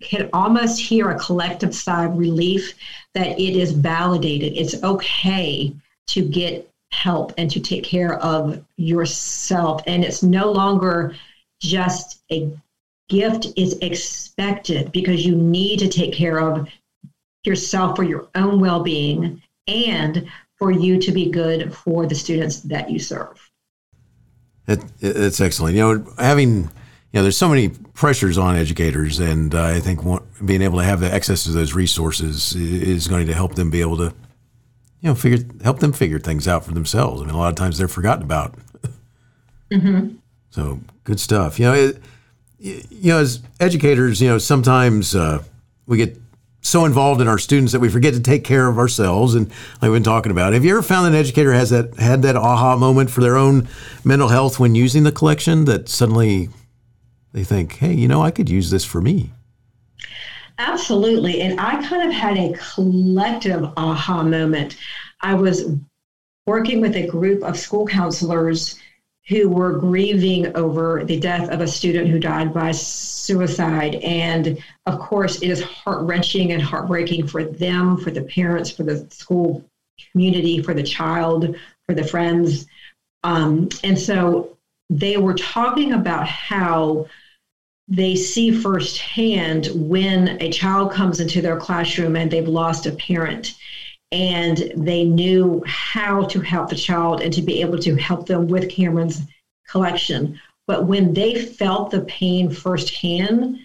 can 0.00 0.30
almost 0.32 0.80
hear 0.80 1.10
a 1.10 1.18
collective 1.18 1.74
sigh 1.74 2.04
of 2.04 2.16
relief 2.16 2.74
that 3.14 3.40
it 3.40 3.56
is 3.56 3.72
validated. 3.72 4.52
It's 4.56 4.84
okay 4.84 5.74
to 6.10 6.22
get 6.22 6.70
help 6.92 7.34
and 7.36 7.50
to 7.50 7.58
take 7.58 7.82
care 7.82 8.20
of 8.20 8.64
yourself, 8.76 9.82
and 9.88 10.04
it's 10.04 10.22
no 10.22 10.52
longer 10.52 11.16
just 11.60 12.20
a 12.30 12.48
gift 13.08 13.46
is 13.56 13.78
expected 13.78 14.92
because 14.92 15.24
you 15.24 15.34
need 15.34 15.78
to 15.80 15.88
take 15.88 16.12
care 16.12 16.38
of 16.38 16.68
yourself 17.44 17.96
for 17.96 18.02
your 18.02 18.28
own 18.34 18.60
well 18.60 18.82
being 18.82 19.42
and 19.66 20.28
for 20.56 20.70
you 20.70 20.98
to 21.00 21.12
be 21.12 21.30
good 21.30 21.74
for 21.74 22.06
the 22.06 22.14
students 22.14 22.60
that 22.60 22.90
you 22.90 22.98
serve. 22.98 23.50
It, 24.66 24.80
it's 25.00 25.40
excellent. 25.40 25.74
You 25.74 25.82
know, 25.82 26.14
having, 26.18 26.62
you 26.62 26.68
know, 27.14 27.22
there's 27.22 27.36
so 27.36 27.48
many 27.48 27.68
pressures 27.68 28.38
on 28.38 28.56
educators, 28.56 29.18
and 29.18 29.54
uh, 29.54 29.64
I 29.64 29.80
think 29.80 30.00
being 30.44 30.62
able 30.62 30.78
to 30.78 30.84
have 30.84 31.00
the 31.00 31.12
access 31.12 31.44
to 31.44 31.50
those 31.50 31.74
resources 31.74 32.54
is 32.54 33.08
going 33.08 33.26
to 33.26 33.34
help 33.34 33.56
them 33.56 33.70
be 33.70 33.80
able 33.80 33.96
to, 33.96 34.14
you 35.00 35.08
know, 35.08 35.14
figure 35.14 35.44
help 35.64 35.80
them 35.80 35.92
figure 35.92 36.20
things 36.20 36.46
out 36.46 36.64
for 36.64 36.72
themselves. 36.72 37.20
I 37.20 37.24
mean, 37.24 37.34
a 37.34 37.38
lot 37.38 37.48
of 37.48 37.56
times 37.56 37.76
they're 37.76 37.88
forgotten 37.88 38.22
about. 38.22 38.54
Mm-hmm. 39.72 40.16
So 40.50 40.80
good 41.02 41.18
stuff. 41.18 41.58
You 41.58 41.66
know, 41.66 41.74
it, 41.74 42.02
you 42.62 43.12
know, 43.12 43.18
as 43.18 43.40
educators, 43.58 44.20
you 44.20 44.28
know, 44.28 44.38
sometimes 44.38 45.16
uh, 45.16 45.42
we 45.86 45.96
get 45.96 46.16
so 46.60 46.84
involved 46.84 47.20
in 47.20 47.26
our 47.26 47.38
students 47.38 47.72
that 47.72 47.80
we 47.80 47.88
forget 47.88 48.14
to 48.14 48.20
take 48.20 48.44
care 48.44 48.68
of 48.68 48.78
ourselves. 48.78 49.34
And 49.34 49.48
like 49.48 49.90
we've 49.90 49.92
been 49.94 50.04
talking 50.04 50.30
about, 50.30 50.52
have 50.52 50.64
you 50.64 50.70
ever 50.70 50.82
found 50.82 51.08
an 51.08 51.14
educator 51.14 51.52
has 51.52 51.70
that 51.70 51.96
had 51.96 52.22
that 52.22 52.36
aha 52.36 52.76
moment 52.76 53.10
for 53.10 53.20
their 53.20 53.36
own 53.36 53.68
mental 54.04 54.28
health 54.28 54.60
when 54.60 54.76
using 54.76 55.02
the 55.02 55.10
collection 55.10 55.64
that 55.64 55.88
suddenly 55.88 56.50
they 57.32 57.42
think, 57.42 57.78
hey, 57.78 57.92
you 57.92 58.06
know, 58.06 58.22
I 58.22 58.30
could 58.30 58.48
use 58.48 58.70
this 58.70 58.84
for 58.84 59.00
me? 59.00 59.32
Absolutely. 60.58 61.40
And 61.40 61.58
I 61.58 61.84
kind 61.84 62.08
of 62.08 62.14
had 62.14 62.38
a 62.38 62.52
collective 62.52 63.64
aha 63.76 64.22
moment. 64.22 64.76
I 65.20 65.34
was 65.34 65.64
working 66.46 66.80
with 66.80 66.94
a 66.94 67.08
group 67.08 67.42
of 67.42 67.58
school 67.58 67.86
counselors 67.86 68.78
who 69.28 69.48
were 69.48 69.78
grieving 69.78 70.54
over 70.56 71.04
the 71.04 71.18
death 71.18 71.48
of 71.50 71.60
a 71.60 71.68
student 71.68 72.08
who 72.08 72.18
died 72.18 72.52
by 72.52 72.72
suicide. 72.72 73.96
And 73.96 74.62
of 74.86 74.98
course, 74.98 75.40
it 75.42 75.48
is 75.48 75.62
heart 75.62 76.02
wrenching 76.02 76.52
and 76.52 76.60
heartbreaking 76.60 77.28
for 77.28 77.44
them, 77.44 77.96
for 77.96 78.10
the 78.10 78.22
parents, 78.22 78.70
for 78.70 78.82
the 78.82 79.06
school 79.10 79.64
community, 80.10 80.60
for 80.60 80.74
the 80.74 80.82
child, 80.82 81.56
for 81.86 81.94
the 81.94 82.04
friends. 82.04 82.66
Um, 83.22 83.68
and 83.84 83.98
so 83.98 84.56
they 84.90 85.16
were 85.16 85.34
talking 85.34 85.92
about 85.92 86.26
how 86.26 87.06
they 87.88 88.16
see 88.16 88.50
firsthand 88.50 89.68
when 89.74 90.40
a 90.40 90.50
child 90.50 90.92
comes 90.92 91.20
into 91.20 91.40
their 91.40 91.56
classroom 91.56 92.16
and 92.16 92.30
they've 92.30 92.48
lost 92.48 92.86
a 92.86 92.92
parent 92.92 93.54
and 94.12 94.70
they 94.76 95.04
knew 95.04 95.62
how 95.66 96.24
to 96.26 96.40
help 96.40 96.68
the 96.68 96.76
child 96.76 97.22
and 97.22 97.32
to 97.32 97.40
be 97.40 97.62
able 97.62 97.78
to 97.78 97.96
help 97.96 98.26
them 98.26 98.46
with 98.46 98.68
Cameron's 98.68 99.22
collection. 99.66 100.38
But 100.66 100.86
when 100.86 101.14
they 101.14 101.46
felt 101.46 101.90
the 101.90 102.02
pain 102.02 102.50
firsthand 102.50 103.58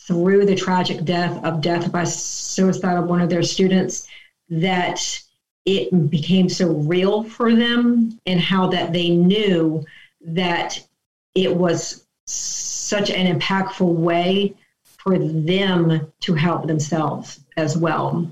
through 0.00 0.44
the 0.44 0.56
tragic 0.56 1.04
death 1.04 1.42
of 1.44 1.60
death 1.60 1.92
by 1.92 2.02
suicide 2.04 2.98
of 2.98 3.06
one 3.06 3.20
of 3.20 3.30
their 3.30 3.44
students, 3.44 4.08
that 4.50 5.20
it 5.64 6.10
became 6.10 6.48
so 6.48 6.72
real 6.72 7.22
for 7.22 7.54
them 7.54 8.18
and 8.26 8.40
how 8.40 8.66
that 8.68 8.92
they 8.92 9.10
knew 9.10 9.84
that 10.20 10.84
it 11.36 11.54
was 11.54 12.04
such 12.26 13.10
an 13.10 13.38
impactful 13.38 13.94
way 13.94 14.54
for 14.82 15.18
them 15.18 16.06
to 16.20 16.34
help 16.34 16.66
themselves 16.66 17.40
as 17.56 17.76
well. 17.76 18.30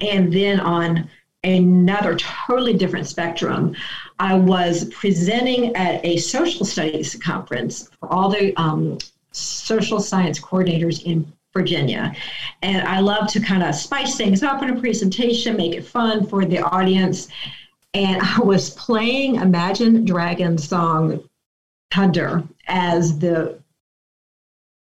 And 0.00 0.32
then 0.32 0.60
on 0.60 1.08
another 1.44 2.16
totally 2.16 2.74
different 2.74 3.06
spectrum, 3.06 3.74
I 4.18 4.34
was 4.34 4.86
presenting 4.86 5.74
at 5.76 6.04
a 6.04 6.16
social 6.16 6.64
studies 6.64 7.14
conference 7.22 7.88
for 8.00 8.12
all 8.12 8.28
the 8.28 8.54
um, 8.56 8.98
social 9.32 10.00
science 10.00 10.40
coordinators 10.40 11.04
in 11.04 11.32
Virginia. 11.52 12.14
And 12.62 12.86
I 12.86 13.00
love 13.00 13.28
to 13.28 13.40
kind 13.40 13.62
of 13.62 13.74
spice 13.74 14.16
things 14.16 14.42
up 14.42 14.62
in 14.62 14.70
a 14.70 14.80
presentation, 14.80 15.56
make 15.56 15.74
it 15.74 15.86
fun 15.86 16.26
for 16.26 16.44
the 16.44 16.60
audience. 16.60 17.28
And 17.94 18.20
I 18.22 18.40
was 18.40 18.70
playing 18.70 19.36
Imagine 19.36 20.04
Dragons 20.04 20.68
song 20.68 21.22
Thunder 21.90 22.44
as 22.66 23.18
the 23.18 23.58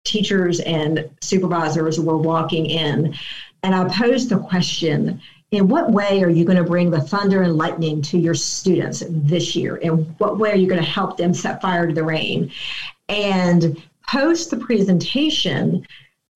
teachers 0.05 0.59
and 0.61 1.09
supervisors 1.21 1.99
were 1.99 2.17
walking 2.17 2.67
in. 2.67 3.15
And 3.65 3.73
I 3.73 3.83
posed 3.85 4.29
the 4.29 4.37
question 4.37 5.19
in 5.49 5.67
what 5.67 5.91
way 5.91 6.21
are 6.21 6.29
you 6.29 6.45
going 6.45 6.59
to 6.59 6.63
bring 6.63 6.91
the 6.91 7.01
thunder 7.01 7.41
and 7.41 7.57
lightning 7.57 7.99
to 8.03 8.17
your 8.19 8.35
students 8.35 9.03
this 9.09 9.55
year? 9.55 9.77
In 9.77 10.05
what 10.19 10.37
way 10.37 10.51
are 10.51 10.55
you 10.55 10.67
going 10.67 10.79
to 10.79 10.87
help 10.87 11.17
them 11.17 11.33
set 11.33 11.63
fire 11.63 11.87
to 11.87 11.93
the 11.93 12.03
rain? 12.03 12.51
And 13.09 13.81
post 14.07 14.51
the 14.51 14.57
presentation, 14.57 15.83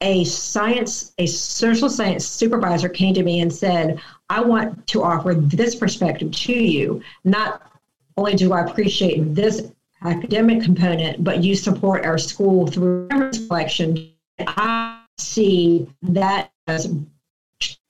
a 0.01 0.23
science, 0.23 1.13
a 1.19 1.27
social 1.27 1.87
science 1.87 2.25
supervisor 2.25 2.89
came 2.89 3.13
to 3.13 3.21
me 3.21 3.41
and 3.41 3.53
said, 3.53 4.01
I 4.31 4.41
want 4.41 4.87
to 4.87 5.03
offer 5.03 5.35
this 5.35 5.75
perspective 5.75 6.31
to 6.31 6.53
you. 6.53 6.99
Not 7.25 7.61
only 8.17 8.33
do 8.33 8.53
I 8.53 8.61
appreciate 8.61 9.35
this 9.35 9.71
academic 10.03 10.63
component, 10.63 11.23
but 11.23 11.43
you 11.43 11.55
support 11.55 12.07
our 12.07 12.17
school 12.17 12.65
through 12.65 13.07
collection. 13.09 14.13
I 14.39 15.03
see 15.19 15.87
that 16.01 16.49
as 16.65 16.91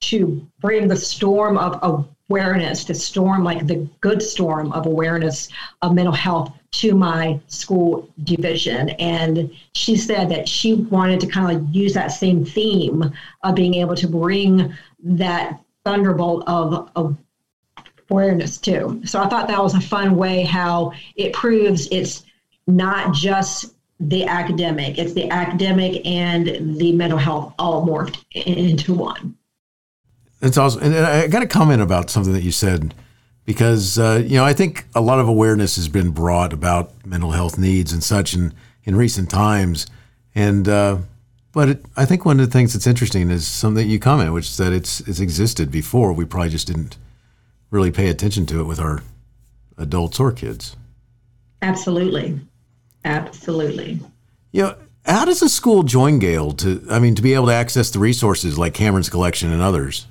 to 0.02 0.48
bring 0.60 0.88
the 0.88 0.96
storm 0.96 1.58
of 1.58 2.08
awareness, 2.30 2.84
the 2.84 2.94
storm, 2.94 3.44
like 3.44 3.68
the 3.68 3.88
good 4.02 4.22
storm 4.22 4.72
of 4.72 4.86
awareness 4.86 5.50
of 5.82 5.94
mental 5.94 6.14
health 6.14 6.54
to 6.72 6.96
my 6.96 7.40
school 7.48 8.10
division. 8.24 8.90
And 8.92 9.52
she 9.74 9.96
said 9.96 10.30
that 10.30 10.48
she 10.48 10.74
wanted 10.74 11.20
to 11.22 11.28
kind 11.28 11.56
of 11.56 11.76
use 11.76 11.94
that 11.94 12.08
same 12.08 12.46
theme 12.46 13.12
of 13.44 13.56
being 13.56 13.76
able 13.76 13.96
to 13.96 14.08
bring 14.08 14.74
that 15.04 15.60
thunderbolt 15.84 16.44
of, 16.48 17.18
awareness 18.12 18.58
too. 18.58 19.00
So 19.06 19.22
I 19.22 19.28
thought 19.28 19.48
that 19.50 19.62
was 19.62 19.76
a 19.76 19.80
fun 19.80 20.16
way 20.16 20.42
how 20.42 20.94
it 21.16 21.32
proves 21.32 21.88
it's 21.92 22.24
not 22.66 23.14
just 23.14 23.76
the 24.00 24.26
academic, 24.26 24.98
it's 24.98 25.14
the 25.14 25.30
academic 25.30 26.04
and 26.08 26.76
the 26.80 26.92
mental 26.94 27.20
health 27.20 27.54
all 27.60 27.86
morphed 27.86 28.24
into 28.32 28.96
one. 28.96 29.36
It's 30.41 30.58
awesome. 30.58 30.82
And 30.84 30.95
I 30.95 31.28
got 31.28 31.43
a 31.43 31.47
comment 31.47 31.82
about 31.82 32.10
something 32.10 32.34
that 32.34 32.43
you 32.43 32.52
said 32.52 32.93
because, 33.45 33.97
uh, 33.97 34.23
you 34.25 34.36
know, 34.36 34.45
I 34.45 34.54
think 34.54 34.86
a 34.95 35.02
lot 35.02 35.19
of 35.19 35.28
awareness 35.28 35.75
has 35.75 35.88
been 35.88 36.12
brought 36.12 36.54
about 36.54 36.93
mental 37.06 37.32
health 37.32 37.58
needs 37.58 37.91
and 37.91 38.04
such 38.04 38.34
in, 38.34 38.54
in 38.84 38.95
recent 38.95 39.30
times. 39.30 39.88
And, 40.36 40.67
uh, 40.67 40.97
but 41.52 41.69
it, 41.69 41.86
I 41.97 42.06
think 42.06 42.25
one 42.25 42.39
of 42.39 42.45
the 42.45 42.52
things 42.52 42.73
that's 42.73 42.88
interesting 42.88 43.30
is 43.30 43.47
something 43.47 43.84
that 43.84 43.91
you 43.91 43.99
comment, 43.99 44.34
which 44.34 44.45
is 44.45 44.58
that 44.58 44.71
it's, 44.71 45.02
it's 45.02 45.19
existed 45.19 45.71
before. 45.71 46.13
We 46.13 46.25
probably 46.25 46.49
just 46.49 46.67
didn't 46.67 46.97
really 47.71 47.91
pay 47.91 48.08
attention 48.08 48.45
to 48.47 48.62
it 48.62 48.65
with 48.65 48.80
our 48.80 49.04
adults 49.78 50.19
or 50.19 50.32
kids. 50.32 50.75
Absolutely. 51.62 52.39
Absolutely. 53.04 53.99
You 54.52 54.62
know, 54.62 54.75
how 55.06 55.25
does 55.25 55.41
a 55.41 55.49
school 55.49 55.84
join 55.84 56.19
Gale 56.19 56.52
to, 56.54 56.86
I 56.89 56.99
mean, 56.99 57.15
to 57.15 57.21
be 57.21 57.34
able 57.34 57.47
to 57.47 57.54
access 57.54 57.89
the 57.89 57.99
resources 57.99 58.58
like 58.58 58.73
Cameron's 58.73 59.10
collection 59.10 59.52
and 59.52 59.62
others? 59.62 60.06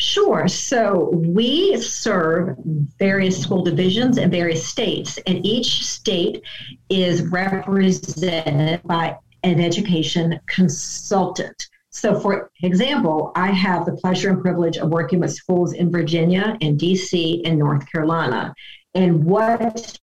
Sure. 0.00 0.48
So 0.48 1.10
we 1.12 1.76
serve 1.76 2.56
various 2.98 3.38
school 3.38 3.62
divisions 3.62 4.16
in 4.16 4.30
various 4.30 4.66
states, 4.66 5.18
and 5.26 5.44
each 5.44 5.86
state 5.86 6.42
is 6.88 7.20
represented 7.22 8.82
by 8.84 9.18
an 9.42 9.60
education 9.60 10.40
consultant. 10.46 11.68
So, 11.90 12.18
for 12.18 12.50
example, 12.62 13.30
I 13.36 13.50
have 13.50 13.84
the 13.84 13.92
pleasure 13.92 14.30
and 14.30 14.40
privilege 14.40 14.78
of 14.78 14.88
working 14.88 15.20
with 15.20 15.34
schools 15.34 15.74
in 15.74 15.92
Virginia 15.92 16.56
and 16.62 16.80
DC 16.80 17.42
and 17.44 17.58
North 17.58 17.84
Carolina. 17.92 18.54
And 18.94 19.22
what 19.22 19.98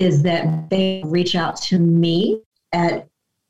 is 0.00 0.22
that 0.24 0.70
they 0.70 1.04
reach 1.06 1.36
out 1.36 1.60
to 1.62 1.78
me 1.78 2.40
at 2.72 3.06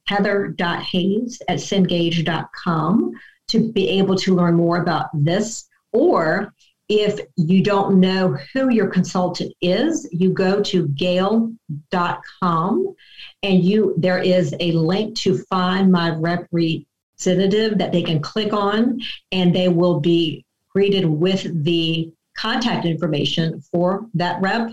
heather.hayes 0.08 1.40
at 1.48 1.58
cengage.com 1.58 3.14
to 3.48 3.70
be 3.72 3.88
able 3.88 4.16
to 4.16 4.34
learn 4.34 4.54
more 4.54 4.80
about 4.80 5.08
this. 5.12 5.68
Or 5.92 6.52
if 6.88 7.20
you 7.36 7.62
don't 7.62 8.00
know 8.00 8.36
who 8.54 8.70
your 8.70 8.88
consultant 8.88 9.52
is, 9.60 10.08
you 10.10 10.30
go 10.30 10.62
to 10.62 10.88
gale.com 10.88 12.94
and 13.42 13.62
you 13.62 13.94
there 13.98 14.18
is 14.18 14.54
a 14.58 14.72
link 14.72 15.16
to 15.18 15.38
find 15.50 15.92
my 15.92 16.10
representative 16.10 17.78
that 17.78 17.92
they 17.92 18.02
can 18.02 18.20
click 18.20 18.52
on 18.52 19.00
and 19.32 19.54
they 19.54 19.68
will 19.68 20.00
be 20.00 20.44
greeted 20.70 21.04
with 21.04 21.64
the 21.64 22.10
contact 22.36 22.86
information 22.86 23.60
for 23.60 24.06
that 24.14 24.40
rep. 24.40 24.70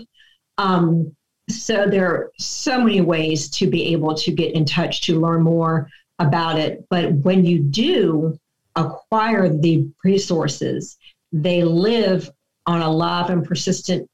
Um, 0.56 1.14
so 1.50 1.86
there 1.86 2.06
are 2.06 2.32
so 2.38 2.80
many 2.80 3.00
ways 3.00 3.50
to 3.50 3.68
be 3.68 3.92
able 3.92 4.14
to 4.14 4.32
get 4.32 4.54
in 4.54 4.64
touch 4.64 5.02
to 5.02 5.20
learn 5.20 5.42
more 5.42 5.88
about 6.18 6.58
it. 6.58 6.86
But 6.88 7.12
when 7.12 7.44
you 7.44 7.58
do, 7.58 8.38
acquire 8.76 9.48
the 9.48 9.88
resources, 10.04 10.96
they 11.32 11.64
live 11.64 12.30
on 12.66 12.82
a 12.82 12.90
live 12.90 13.30
and 13.30 13.44
persistent 13.44 14.08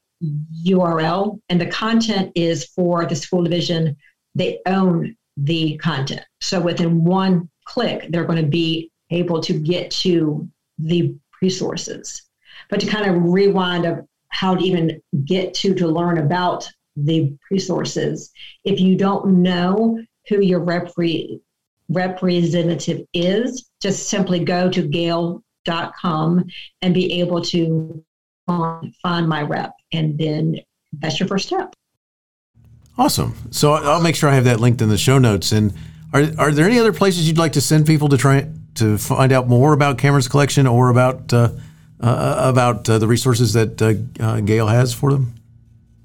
URL, 0.65 1.39
and 1.49 1.59
the 1.59 1.65
content 1.67 2.31
is 2.35 2.65
for 2.65 3.05
the 3.05 3.15
school 3.15 3.43
division. 3.43 3.95
They 4.35 4.59
own 4.65 5.15
the 5.37 5.77
content. 5.77 6.21
So 6.41 6.61
within 6.61 7.03
one 7.03 7.49
click, 7.65 8.07
they're 8.09 8.25
going 8.25 8.41
to 8.41 8.49
be 8.49 8.91
able 9.09 9.41
to 9.41 9.53
get 9.53 9.91
to 9.91 10.47
the 10.77 11.15
resources. 11.41 12.23
But 12.69 12.79
to 12.79 12.87
kind 12.87 13.09
of 13.09 13.31
rewind 13.31 13.85
of 13.85 14.07
how 14.29 14.55
to 14.55 14.63
even 14.63 15.01
get 15.25 15.53
to 15.55 15.73
to 15.75 15.87
learn 15.87 16.17
about 16.17 16.67
the 16.95 17.35
resources, 17.51 18.31
if 18.63 18.79
you 18.79 18.95
don't 18.95 19.41
know 19.41 19.99
who 20.29 20.41
your 20.41 20.61
repre- 20.61 21.39
representative 21.89 23.05
is, 23.13 23.69
just 23.83 24.07
simply 24.07 24.39
go 24.39 24.69
to 24.69 24.81
gale.com 24.81 26.45
and 26.81 26.93
be 26.93 27.19
able 27.19 27.41
to 27.41 28.03
find 28.47 29.27
my 29.27 29.41
rep. 29.41 29.73
And 29.91 30.17
then 30.17 30.57
that's 30.93 31.19
your 31.19 31.27
first 31.27 31.47
step. 31.47 31.75
Awesome. 32.97 33.35
So 33.51 33.73
I'll 33.73 34.01
make 34.01 34.15
sure 34.15 34.29
I 34.29 34.35
have 34.35 34.45
that 34.45 34.59
linked 34.59 34.81
in 34.81 34.89
the 34.89 34.97
show 34.97 35.19
notes. 35.19 35.51
And 35.51 35.73
are 36.13 36.23
are 36.37 36.51
there 36.51 36.65
any 36.65 36.79
other 36.79 36.93
places 36.93 37.27
you'd 37.27 37.37
like 37.37 37.53
to 37.53 37.61
send 37.61 37.85
people 37.85 38.07
to 38.09 38.17
try 38.17 38.47
to 38.75 38.97
find 38.97 39.31
out 39.31 39.47
more 39.47 39.73
about 39.73 39.97
Cameron's 39.97 40.27
collection 40.27 40.65
or 40.65 40.89
about 40.89 41.33
uh, 41.33 41.49
uh, 41.99 42.35
about 42.37 42.87
uh, 42.89 42.99
the 42.99 43.07
resources 43.07 43.53
that 43.53 43.81
uh, 43.81 44.23
uh, 44.23 44.39
Gale 44.41 44.67
has 44.67 44.93
for 44.93 45.11
them? 45.11 45.33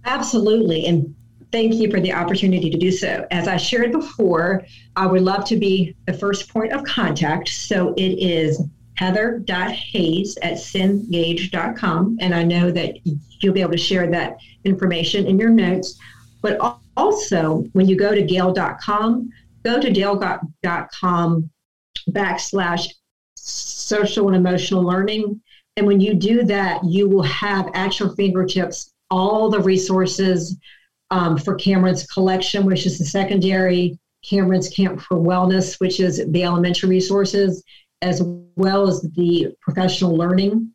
Absolutely, 0.04 0.86
and 0.86 1.14
thank 1.52 1.74
you 1.74 1.90
for 1.90 2.00
the 2.00 2.12
opportunity 2.12 2.70
to 2.70 2.78
do 2.78 2.90
so. 2.90 3.26
As 3.30 3.48
I 3.48 3.56
shared 3.56 3.92
before, 3.92 4.64
I 4.96 5.06
would 5.06 5.22
love 5.22 5.44
to 5.46 5.56
be 5.56 5.94
the 6.06 6.12
first 6.12 6.48
point 6.52 6.72
of 6.72 6.84
contact. 6.84 7.48
So 7.48 7.94
it 7.96 8.18
is 8.18 8.62
heather.hayes 8.96 10.37
at 10.42 10.54
cengage.com. 10.54 12.18
And 12.20 12.34
I 12.34 12.42
know 12.42 12.70
that 12.70 12.98
you'll 13.04 13.54
be 13.54 13.61
able 13.61 13.72
to 13.72 13.78
share 13.78 14.11
that 14.11 14.38
information 14.64 15.26
in 15.26 15.38
your 15.38 15.50
notes. 15.50 15.98
But 16.42 16.58
also, 16.96 17.64
when 17.72 17.88
you 17.88 17.96
go 17.96 18.14
to 18.14 18.22
gale.com, 18.22 19.30
go 19.64 19.80
to 19.80 19.90
gale.com 19.90 21.50
backslash 22.11 22.88
social 23.37 24.28
and 24.28 24.37
emotional 24.37 24.82
learning. 24.82 25.40
And 25.76 25.87
when 25.87 26.00
you 26.00 26.14
do 26.14 26.42
that, 26.44 26.82
you 26.84 27.08
will 27.08 27.22
have 27.22 27.70
at 27.74 28.00
your 28.00 28.14
fingertips 28.16 28.92
all 29.11 29.48
the 29.48 29.61
resources 29.61 30.58
um, 31.11 31.38
for 31.38 31.55
Cameron's 31.55 32.07
collection, 32.07 32.64
which 32.64 32.87
is 32.87 32.99
the 32.99 33.05
secondary, 33.05 33.99
Cameron's 34.25 34.68
Camp 34.68 35.01
for 35.01 35.16
Wellness, 35.16 35.81
which 35.81 36.01
is 36.01 36.25
the 36.29 36.44
elementary 36.44 36.88
resources, 36.88 37.62
as 38.03 38.23
well 38.57 38.88
as 38.88 39.03
the 39.16 39.55
professional 39.61 40.16
learning 40.16 40.73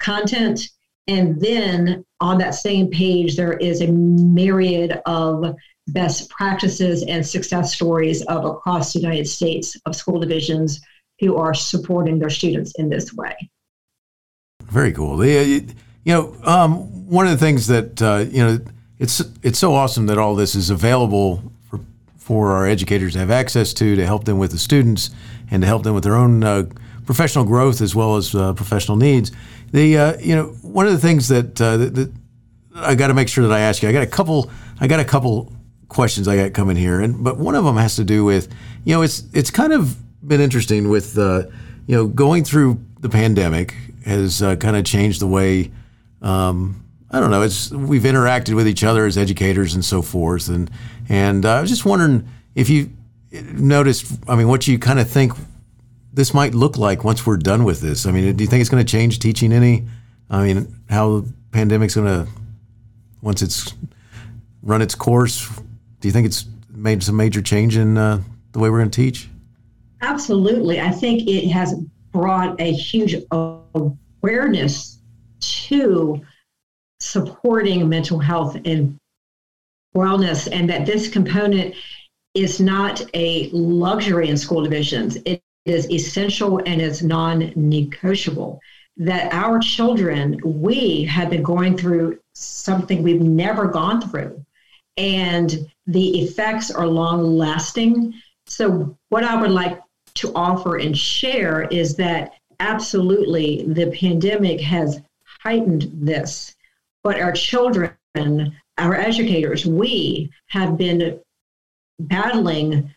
content. 0.00 0.60
And 1.06 1.40
then 1.40 2.04
on 2.20 2.38
that 2.38 2.54
same 2.54 2.90
page, 2.90 3.36
there 3.36 3.54
is 3.54 3.80
a 3.80 3.86
myriad 3.86 5.00
of 5.06 5.54
best 5.88 6.28
practices 6.30 7.02
and 7.04 7.26
success 7.26 7.74
stories 7.74 8.22
of 8.26 8.44
across 8.44 8.92
the 8.92 9.00
United 9.00 9.26
States 9.26 9.76
of 9.86 9.96
school 9.96 10.20
divisions 10.20 10.80
who 11.20 11.36
are 11.36 11.54
supporting 11.54 12.18
their 12.18 12.30
students 12.30 12.74
in 12.78 12.88
this 12.88 13.14
way. 13.14 13.34
Very 14.64 14.92
cool. 14.92 15.24
You 15.24 15.66
know, 16.04 16.36
um, 16.44 17.06
one 17.06 17.26
of 17.26 17.32
the 17.32 17.38
things 17.38 17.66
that 17.68 18.02
uh, 18.02 18.26
you 18.30 18.44
know, 18.44 18.58
it's 18.98 19.22
it's 19.42 19.58
so 19.58 19.74
awesome 19.74 20.06
that 20.06 20.18
all 20.18 20.34
this 20.34 20.54
is 20.54 20.70
available 20.70 21.52
for 21.68 21.80
for 22.16 22.52
our 22.52 22.66
educators 22.66 23.12
to 23.14 23.18
have 23.18 23.30
access 23.30 23.72
to 23.74 23.96
to 23.96 24.04
help 24.04 24.24
them 24.24 24.38
with 24.38 24.50
the 24.50 24.58
students 24.58 25.10
and 25.50 25.62
to 25.62 25.66
help 25.66 25.82
them 25.82 25.94
with 25.94 26.04
their 26.04 26.16
own 26.16 26.44
uh, 26.44 26.64
professional 27.06 27.44
growth 27.44 27.80
as 27.80 27.94
well 27.94 28.16
as 28.16 28.34
uh, 28.34 28.52
professional 28.52 28.96
needs. 28.96 29.32
The 29.72 29.98
uh, 29.98 30.18
you 30.18 30.34
know 30.34 30.46
one 30.62 30.86
of 30.86 30.92
the 30.92 30.98
things 30.98 31.28
that, 31.28 31.60
uh, 31.60 31.76
that, 31.78 31.94
that 31.94 32.12
I 32.74 32.94
got 32.94 33.08
to 33.08 33.14
make 33.14 33.28
sure 33.28 33.46
that 33.46 33.52
I 33.52 33.60
ask 33.60 33.82
you. 33.82 33.88
I 33.88 33.92
got 33.92 34.02
a 34.02 34.06
couple. 34.06 34.50
I 34.80 34.86
got 34.86 35.00
a 35.00 35.04
couple 35.04 35.52
questions 35.88 36.28
I 36.28 36.36
got 36.36 36.52
coming 36.52 36.76
here, 36.76 37.00
and 37.00 37.22
but 37.24 37.38
one 37.38 37.54
of 37.54 37.64
them 37.64 37.76
has 37.76 37.96
to 37.96 38.04
do 38.04 38.24
with 38.24 38.48
you 38.84 38.94
know 38.94 39.02
it's 39.02 39.22
it's 39.32 39.50
kind 39.50 39.72
of 39.72 39.96
been 40.26 40.40
interesting 40.40 40.88
with 40.88 41.16
uh, 41.18 41.44
you 41.86 41.96
know 41.96 42.06
going 42.06 42.44
through 42.44 42.80
the 43.00 43.08
pandemic 43.08 43.74
has 44.04 44.42
uh, 44.42 44.56
kind 44.56 44.76
of 44.76 44.84
changed 44.84 45.20
the 45.20 45.26
way 45.26 45.70
um, 46.22 46.84
I 47.10 47.20
don't 47.20 47.30
know 47.30 47.42
it's 47.42 47.70
we've 47.70 48.02
interacted 48.02 48.54
with 48.54 48.68
each 48.68 48.84
other 48.84 49.06
as 49.06 49.16
educators 49.16 49.74
and 49.74 49.84
so 49.84 50.02
forth, 50.02 50.48
and 50.48 50.70
and 51.08 51.44
uh, 51.44 51.54
I 51.54 51.60
was 51.60 51.70
just 51.70 51.84
wondering 51.84 52.28
if 52.54 52.68
you 52.68 52.90
noticed. 53.32 54.12
I 54.28 54.36
mean, 54.36 54.48
what 54.48 54.68
you 54.68 54.78
kind 54.78 54.98
of 54.98 55.08
think 55.08 55.32
this 56.12 56.34
might 56.34 56.54
look 56.54 56.76
like 56.76 57.04
once 57.04 57.26
we're 57.26 57.36
done 57.36 57.64
with 57.64 57.80
this. 57.80 58.06
I 58.06 58.10
mean, 58.10 58.36
do 58.36 58.44
you 58.44 58.48
think 58.48 58.60
it's 58.60 58.70
going 58.70 58.84
to 58.84 58.90
change 58.90 59.20
teaching 59.20 59.52
any? 59.52 59.86
I 60.30 60.44
mean, 60.44 60.74
how 60.90 61.20
the 61.20 61.32
pandemic's 61.52 61.94
going 61.94 62.06
to 62.06 62.30
once 63.22 63.40
it's 63.42 63.74
run 64.62 64.82
its 64.82 64.94
course? 64.94 65.48
Do 66.00 66.08
you 66.08 66.12
think 66.12 66.26
it's 66.26 66.44
made 66.70 67.02
some 67.02 67.16
major 67.16 67.42
change 67.42 67.76
in 67.76 67.96
uh, 67.96 68.20
the 68.52 68.58
way 68.58 68.70
we're 68.70 68.78
going 68.78 68.90
to 68.90 69.02
teach? 69.02 69.28
Absolutely. 70.00 70.80
I 70.80 70.90
think 70.90 71.28
it 71.28 71.48
has 71.48 71.74
brought 72.12 72.60
a 72.60 72.72
huge 72.72 73.16
awareness 73.32 74.98
to 75.40 76.20
supporting 77.00 77.88
mental 77.88 78.18
health 78.18 78.56
and 78.64 78.98
wellness, 79.94 80.48
and 80.50 80.68
that 80.70 80.86
this 80.86 81.08
component 81.08 81.74
is 82.34 82.60
not 82.60 83.02
a 83.14 83.48
luxury 83.50 84.28
in 84.28 84.36
school 84.36 84.62
divisions. 84.62 85.16
It 85.24 85.42
is 85.64 85.90
essential 85.90 86.60
and 86.66 86.80
is 86.80 87.02
non 87.02 87.52
negotiable. 87.56 88.60
That 88.96 89.32
our 89.32 89.60
children, 89.60 90.40
we 90.44 91.04
have 91.04 91.30
been 91.30 91.42
going 91.42 91.76
through 91.76 92.18
something 92.34 93.02
we've 93.02 93.20
never 93.20 93.66
gone 93.66 94.00
through, 94.00 94.44
and 94.96 95.70
the 95.86 96.20
effects 96.22 96.70
are 96.70 96.86
long 96.86 97.22
lasting. 97.36 98.14
So, 98.46 98.96
what 99.10 99.24
I 99.24 99.40
would 99.40 99.50
like 99.50 99.80
to 100.14 100.32
offer 100.34 100.78
and 100.78 100.96
share 100.96 101.62
is 101.68 101.94
that 101.96 102.34
absolutely 102.60 103.64
the 103.68 103.90
pandemic 103.92 104.60
has 104.60 105.00
heightened 105.42 105.88
this, 105.92 106.56
but 107.02 107.18
our 107.20 107.32
children, 107.32 107.92
our 108.16 108.94
educators, 108.94 109.66
we 109.66 110.30
have 110.48 110.76
been 110.76 111.18
battling 112.00 112.92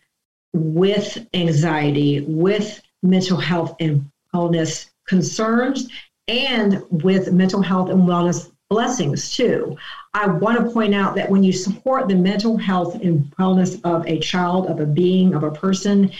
with 0.52 1.26
anxiety, 1.34 2.20
with 2.20 2.80
mental 3.02 3.38
health 3.38 3.74
and 3.80 4.08
wellness 4.34 4.90
concerns, 5.06 5.88
and 6.28 6.82
with 6.90 7.32
mental 7.32 7.62
health 7.62 7.90
and 7.90 8.02
wellness 8.02 8.50
blessings 8.68 9.30
too. 9.30 9.76
I 10.14 10.26
want 10.26 10.64
to 10.64 10.72
point 10.72 10.94
out 10.94 11.14
that 11.16 11.28
when 11.28 11.42
you 11.42 11.52
support 11.52 12.08
the 12.08 12.14
mental 12.14 12.56
health 12.56 12.94
and 13.02 13.30
wellness 13.38 13.80
of 13.84 14.06
a 14.06 14.18
child, 14.18 14.66
of 14.66 14.80
a 14.80 14.86
being, 14.86 15.34
of 15.34 15.42
a 15.42 15.50
person, 15.50 16.10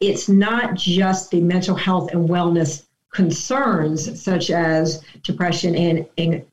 it's 0.00 0.28
not 0.28 0.74
just 0.74 1.30
the 1.30 1.40
mental 1.40 1.74
health 1.74 2.12
and 2.12 2.28
wellness 2.28 2.84
concerns 3.12 4.20
such 4.22 4.50
as 4.50 5.02
depression 5.22 5.74
and 6.18 6.44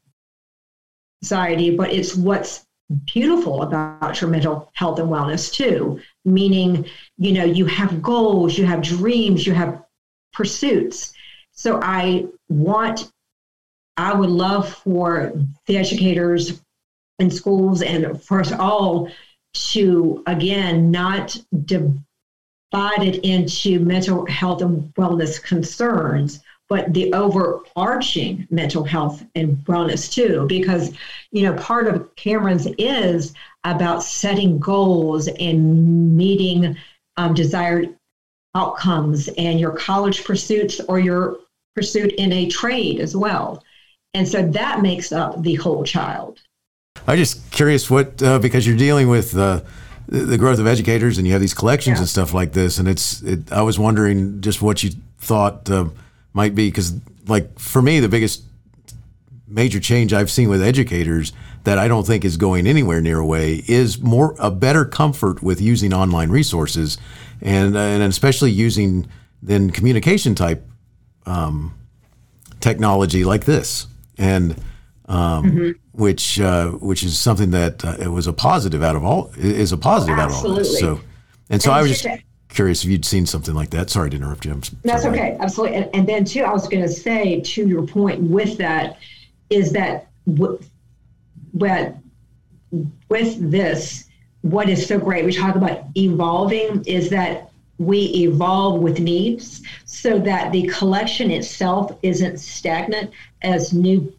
anxiety, 1.23 1.75
but 1.75 1.91
it's 1.93 2.15
what's 2.15 2.65
beautiful 3.05 3.63
about 3.63 4.19
your 4.19 4.29
mental 4.29 4.69
health 4.73 4.99
and 4.99 5.09
wellness 5.09 5.51
too. 5.51 5.99
Meaning, 6.25 6.85
you 7.17 7.31
know, 7.31 7.45
you 7.45 7.65
have 7.65 8.01
goals, 8.01 8.57
you 8.57 8.65
have 8.65 8.81
dreams, 8.81 9.47
you 9.47 9.53
have 9.53 9.81
pursuits. 10.33 11.13
So 11.51 11.79
I 11.81 12.25
want 12.49 13.11
I 13.95 14.13
would 14.13 14.29
love 14.29 14.73
for 14.73 15.33
the 15.67 15.77
educators 15.77 16.61
in 17.19 17.29
schools 17.29 17.83
and 17.83 18.21
for 18.23 18.39
us 18.39 18.51
all 18.51 19.09
to, 19.53 20.23
again, 20.25 20.89
not 20.89 21.37
divide 21.65 22.01
it 23.01 23.23
into 23.23 23.79
mental 23.79 24.25
health 24.25 24.63
and 24.63 24.91
wellness 24.95 25.41
concerns, 25.41 26.41
but 26.69 26.93
the 26.93 27.13
overarching 27.13 28.47
mental 28.49 28.83
health 28.83 29.23
and 29.35 29.57
wellness 29.65 30.11
too. 30.11 30.45
Because, 30.47 30.93
you 31.31 31.43
know, 31.43 31.53
part 31.61 31.87
of 31.87 32.15
Cameron's 32.15 32.67
is 32.77 33.33
about 33.63 34.03
setting 34.03 34.59
goals 34.59 35.27
and 35.27 36.15
meeting 36.17 36.75
um, 37.17 37.33
desired 37.33 37.95
outcomes 38.55 39.29
and 39.37 39.59
your 39.59 39.71
college 39.71 40.23
pursuits 40.23 40.79
or 40.81 40.99
your 40.99 41.37
pursuit 41.75 42.11
in 42.13 42.31
a 42.31 42.47
trade 42.49 42.99
as 42.99 43.15
well. 43.15 43.63
And 44.13 44.27
so 44.27 44.47
that 44.49 44.81
makes 44.81 45.11
up 45.11 45.41
the 45.41 45.55
whole 45.55 45.83
child. 45.83 46.39
I'm 47.07 47.17
just 47.17 47.51
curious 47.51 47.89
what, 47.89 48.21
uh, 48.21 48.39
because 48.39 48.67
you're 48.67 48.77
dealing 48.77 49.09
with 49.09 49.35
uh, 49.35 49.61
the 50.07 50.37
growth 50.37 50.59
of 50.59 50.67
educators 50.67 51.17
and 51.17 51.25
you 51.25 51.33
have 51.33 51.41
these 51.41 51.53
collections 51.53 51.95
yeah. 51.97 52.01
and 52.01 52.09
stuff 52.09 52.33
like 52.33 52.53
this. 52.53 52.77
And 52.77 52.87
it's, 52.87 53.21
it, 53.23 53.51
I 53.51 53.63
was 53.63 53.79
wondering 53.79 54.41
just 54.41 54.61
what 54.61 54.83
you 54.83 54.91
thought 55.17 55.69
uh, 55.69 55.85
might 56.33 56.55
be, 56.55 56.67
because 56.67 56.93
like 57.27 57.57
for 57.59 57.81
me, 57.81 57.99
the 57.99 58.09
biggest 58.09 58.43
major 59.47 59.79
change 59.79 60.13
I've 60.13 60.31
seen 60.31 60.49
with 60.49 60.61
educators 60.61 61.31
that 61.63 61.77
I 61.77 61.87
don't 61.87 62.05
think 62.05 62.25
is 62.25 62.37
going 62.37 62.67
anywhere 62.67 63.01
near 63.01 63.19
away 63.19 63.63
is 63.67 64.01
more 64.01 64.35
a 64.39 64.51
better 64.51 64.83
comfort 64.85 65.41
with 65.41 65.61
using 65.61 65.93
online 65.93 66.29
resources 66.29 66.97
and 67.41 67.77
and 67.77 68.03
especially 68.03 68.51
using 68.51 69.07
then 69.41 69.69
communication 69.69 70.35
type 70.35 70.65
um, 71.25 71.73
technology 72.59 73.23
like 73.23 73.45
this 73.45 73.87
and 74.17 74.55
um, 75.07 75.51
mm-hmm. 75.51 75.71
which 75.91 76.39
uh, 76.39 76.69
which 76.71 77.03
is 77.03 77.17
something 77.17 77.51
that 77.51 77.83
uh, 77.85 77.95
it 77.99 78.07
was 78.07 78.27
a 78.27 78.33
positive 78.33 78.83
out 78.83 78.95
of 78.95 79.03
all 79.03 79.31
is 79.37 79.71
a 79.71 79.77
positive 79.77 80.17
oh, 80.17 80.21
out 80.21 80.29
of 80.29 80.35
all 80.35 80.55
this. 80.55 80.79
So, 80.79 80.99
and 81.49 81.61
so 81.61 81.71
and 81.71 81.79
I 81.79 81.81
was 81.81 82.01
just 82.01 82.23
curious 82.53 82.83
if 82.83 82.89
you'd 82.89 83.05
seen 83.05 83.25
something 83.25 83.53
like 83.53 83.69
that. 83.71 83.89
Sorry 83.89 84.09
to 84.09 84.15
interrupt 84.15 84.45
you. 84.45 84.51
I'm 84.51 84.61
That's 84.83 85.05
okay, 85.05 85.37
absolutely. 85.39 85.77
And, 85.77 85.89
and, 85.93 86.07
then 86.07 86.25
too, 86.25 86.43
I 86.43 86.51
was 86.51 86.67
going 86.67 86.83
to 86.83 86.89
say 86.89 87.41
to 87.41 87.67
your 87.67 87.85
point 87.85 88.21
with 88.21 88.57
that 88.57 88.97
is 89.49 89.71
that 89.71 90.07
what 90.25 90.61
with 93.09 93.51
this, 93.51 94.05
what 94.41 94.69
is 94.69 94.85
so 94.85 94.97
great? 94.97 95.25
We 95.25 95.33
talk 95.33 95.55
about 95.55 95.85
evolving 95.95 96.83
is 96.85 97.09
that 97.11 97.51
we 97.77 98.05
evolve 98.23 98.81
with 98.81 98.99
needs 98.99 99.61
so 99.85 100.19
that 100.19 100.51
the 100.51 100.67
collection 100.67 101.31
itself 101.31 101.97
isn't 102.01 102.39
stagnant 102.39 103.11
as 103.41 103.73
new 103.73 104.13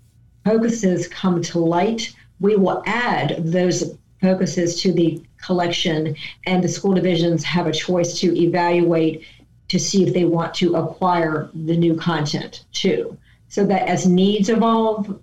focuses 0.45 1.09
come 1.09 1.43
to 1.43 1.59
light 1.59 2.15
we 2.41 2.57
will 2.57 2.83
add 2.87 3.37
those 3.39 3.97
focuses 4.25 4.81
to 4.81 4.91
the 4.91 5.23
collection, 5.37 6.17
and 6.47 6.65
the 6.65 6.69
school 6.69 6.95
divisions 6.95 7.45
have 7.45 7.67
a 7.67 7.73
choice 7.73 8.19
to 8.21 8.35
evaluate 8.41 9.23
to 9.69 9.79
see 9.79 10.03
if 10.07 10.15
they 10.15 10.25
want 10.25 10.55
to 10.55 10.77
acquire 10.77 11.51
the 11.53 11.77
new 11.77 11.95
content 11.95 12.65
too. 12.73 13.17
So 13.49 13.67
that 13.67 13.87
as 13.87 14.07
needs 14.07 14.49
evolve, 14.49 15.21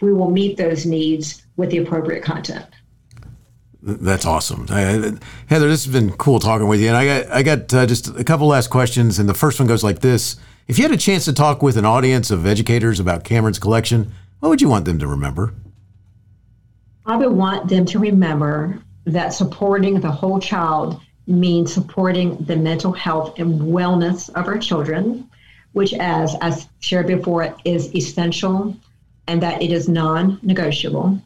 we 0.00 0.12
will 0.12 0.30
meet 0.30 0.56
those 0.56 0.86
needs 0.86 1.44
with 1.56 1.70
the 1.70 1.78
appropriate 1.78 2.22
content. 2.22 2.66
That's 3.82 4.26
awesome, 4.26 4.66
Heather. 4.68 5.18
This 5.48 5.84
has 5.84 5.92
been 5.92 6.12
cool 6.12 6.38
talking 6.38 6.68
with 6.68 6.80
you, 6.80 6.88
and 6.88 6.96
I 6.96 7.04
got 7.06 7.32
I 7.32 7.42
got 7.42 7.74
uh, 7.74 7.86
just 7.86 8.08
a 8.16 8.24
couple 8.24 8.46
last 8.46 8.68
questions, 8.68 9.18
and 9.18 9.28
the 9.28 9.34
first 9.34 9.58
one 9.60 9.68
goes 9.68 9.84
like 9.84 10.00
this: 10.00 10.36
If 10.66 10.78
you 10.78 10.82
had 10.82 10.92
a 10.92 10.96
chance 10.96 11.24
to 11.26 11.32
talk 11.32 11.62
with 11.62 11.76
an 11.76 11.84
audience 11.84 12.30
of 12.30 12.46
educators 12.46 12.98
about 12.98 13.22
Cameron's 13.22 13.58
collection, 13.58 14.12
what 14.40 14.48
would 14.48 14.60
you 14.60 14.68
want 14.68 14.86
them 14.86 14.98
to 14.98 15.06
remember? 15.06 15.54
I 17.06 17.16
would 17.16 17.32
want 17.32 17.68
them 17.68 17.84
to 17.86 18.00
remember 18.00 18.80
that 19.04 19.32
supporting 19.32 20.00
the 20.00 20.10
whole 20.10 20.40
child 20.40 21.00
means 21.28 21.72
supporting 21.72 22.36
the 22.44 22.56
mental 22.56 22.92
health 22.92 23.38
and 23.38 23.60
wellness 23.60 24.28
of 24.30 24.48
our 24.48 24.58
children, 24.58 25.28
which, 25.72 25.94
as 25.94 26.34
I 26.40 26.56
shared 26.80 27.06
before, 27.06 27.54
is 27.64 27.94
essential 27.94 28.76
and 29.28 29.40
that 29.42 29.62
it 29.62 29.70
is 29.70 29.88
non 29.88 30.40
negotiable. 30.42 31.20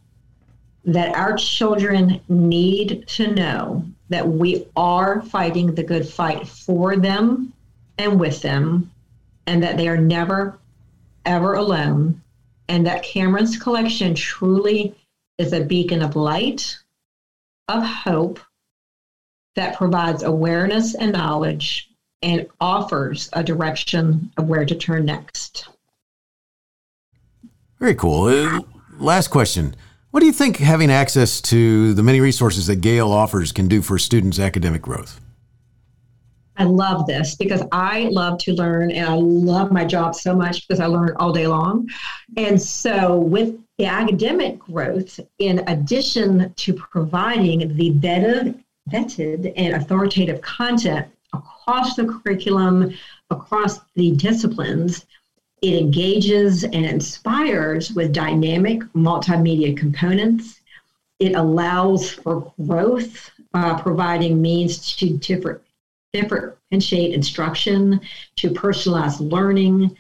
That 0.85 1.15
our 1.15 1.37
children 1.37 2.21
need 2.29 3.07
to 3.09 3.35
know 3.35 3.85
that 4.11 4.27
we 4.27 4.67
are 4.77 5.23
fighting 5.23 5.75
the 5.75 5.83
good 5.83 6.07
fight 6.07 6.47
for 6.47 6.97
them 6.97 7.53
and 7.99 8.19
with 8.19 8.43
them, 8.43 8.91
and 9.47 9.63
that 9.63 9.77
they 9.77 9.89
are 9.89 9.97
never, 9.97 10.59
ever 11.25 11.55
alone, 11.55 12.21
and 12.69 12.87
that 12.87 13.03
Cameron's 13.03 13.59
collection 13.59 14.15
truly 14.15 14.95
is 15.41 15.55
a 15.55 15.65
beacon 15.65 16.03
of 16.03 16.17
light, 16.17 16.79
of 17.69 17.83
hope, 17.83 18.39
that 19.57 19.77
provides 19.77 20.23
awareness 20.23 20.95
and 20.95 21.13
knowledge 21.13 21.91
and 22.23 22.47
offers 22.61 23.31
a 23.33 23.43
direction 23.43 24.31
of 24.37 24.49
where 24.49 24.67
to 24.67 24.75
turn 24.75 25.07
next. 25.07 25.69
Very 27.79 27.95
cool. 27.95 28.25
Uh, 28.25 28.61
last 28.99 29.29
question. 29.29 29.75
What 30.11 30.21
do 30.21 30.27
you 30.27 30.33
think 30.33 30.59
having 30.59 30.91
access 30.91 31.41
to 31.43 31.95
the 31.95 32.03
many 32.03 32.21
resources 32.21 32.67
that 32.67 32.77
Gale 32.77 33.11
offers 33.11 33.53
can 33.53 33.69
do 33.69 33.81
for 33.81 33.99
students' 33.99 34.39
academic 34.39 34.83
growth? 34.83 35.21
I 36.57 36.65
love 36.65 37.07
this 37.07 37.37
because 37.37 37.63
I 37.73 38.11
love 38.13 38.37
to 38.41 38.53
learn 38.53 38.91
and 38.91 39.09
I 39.09 39.15
love 39.15 39.73
my 39.73 39.87
job 39.87 40.15
so 40.15 40.35
much 40.37 40.69
because 40.69 40.79
I 40.79 40.87
learn 40.87 41.17
all 41.17 41.33
day 41.33 41.47
long. 41.47 41.89
And 42.37 42.61
so, 42.61 43.17
with 43.19 43.59
the 43.81 43.87
academic 43.87 44.59
growth, 44.59 45.19
in 45.39 45.67
addition 45.67 46.53
to 46.53 46.75
providing 46.75 47.75
the 47.77 47.93
vetted, 47.93 48.63
vetted 48.91 49.55
and 49.57 49.75
authoritative 49.75 50.43
content 50.43 51.07
across 51.33 51.97
the 51.97 52.05
curriculum, 52.05 52.93
across 53.31 53.79
the 53.95 54.15
disciplines, 54.17 55.07
it 55.63 55.81
engages 55.81 56.63
and 56.63 56.85
inspires 56.85 57.93
with 57.93 58.13
dynamic 58.13 58.83
multimedia 58.93 59.75
components. 59.75 60.61
It 61.19 61.35
allows 61.35 62.11
for 62.11 62.53
growth, 62.67 63.31
uh, 63.55 63.81
providing 63.81 64.43
means 64.43 64.95
to 64.97 65.17
different, 65.17 65.63
differentiate 66.13 67.15
instruction, 67.15 68.03
to 68.37 68.51
personalize 68.51 69.21
learning. 69.21 69.97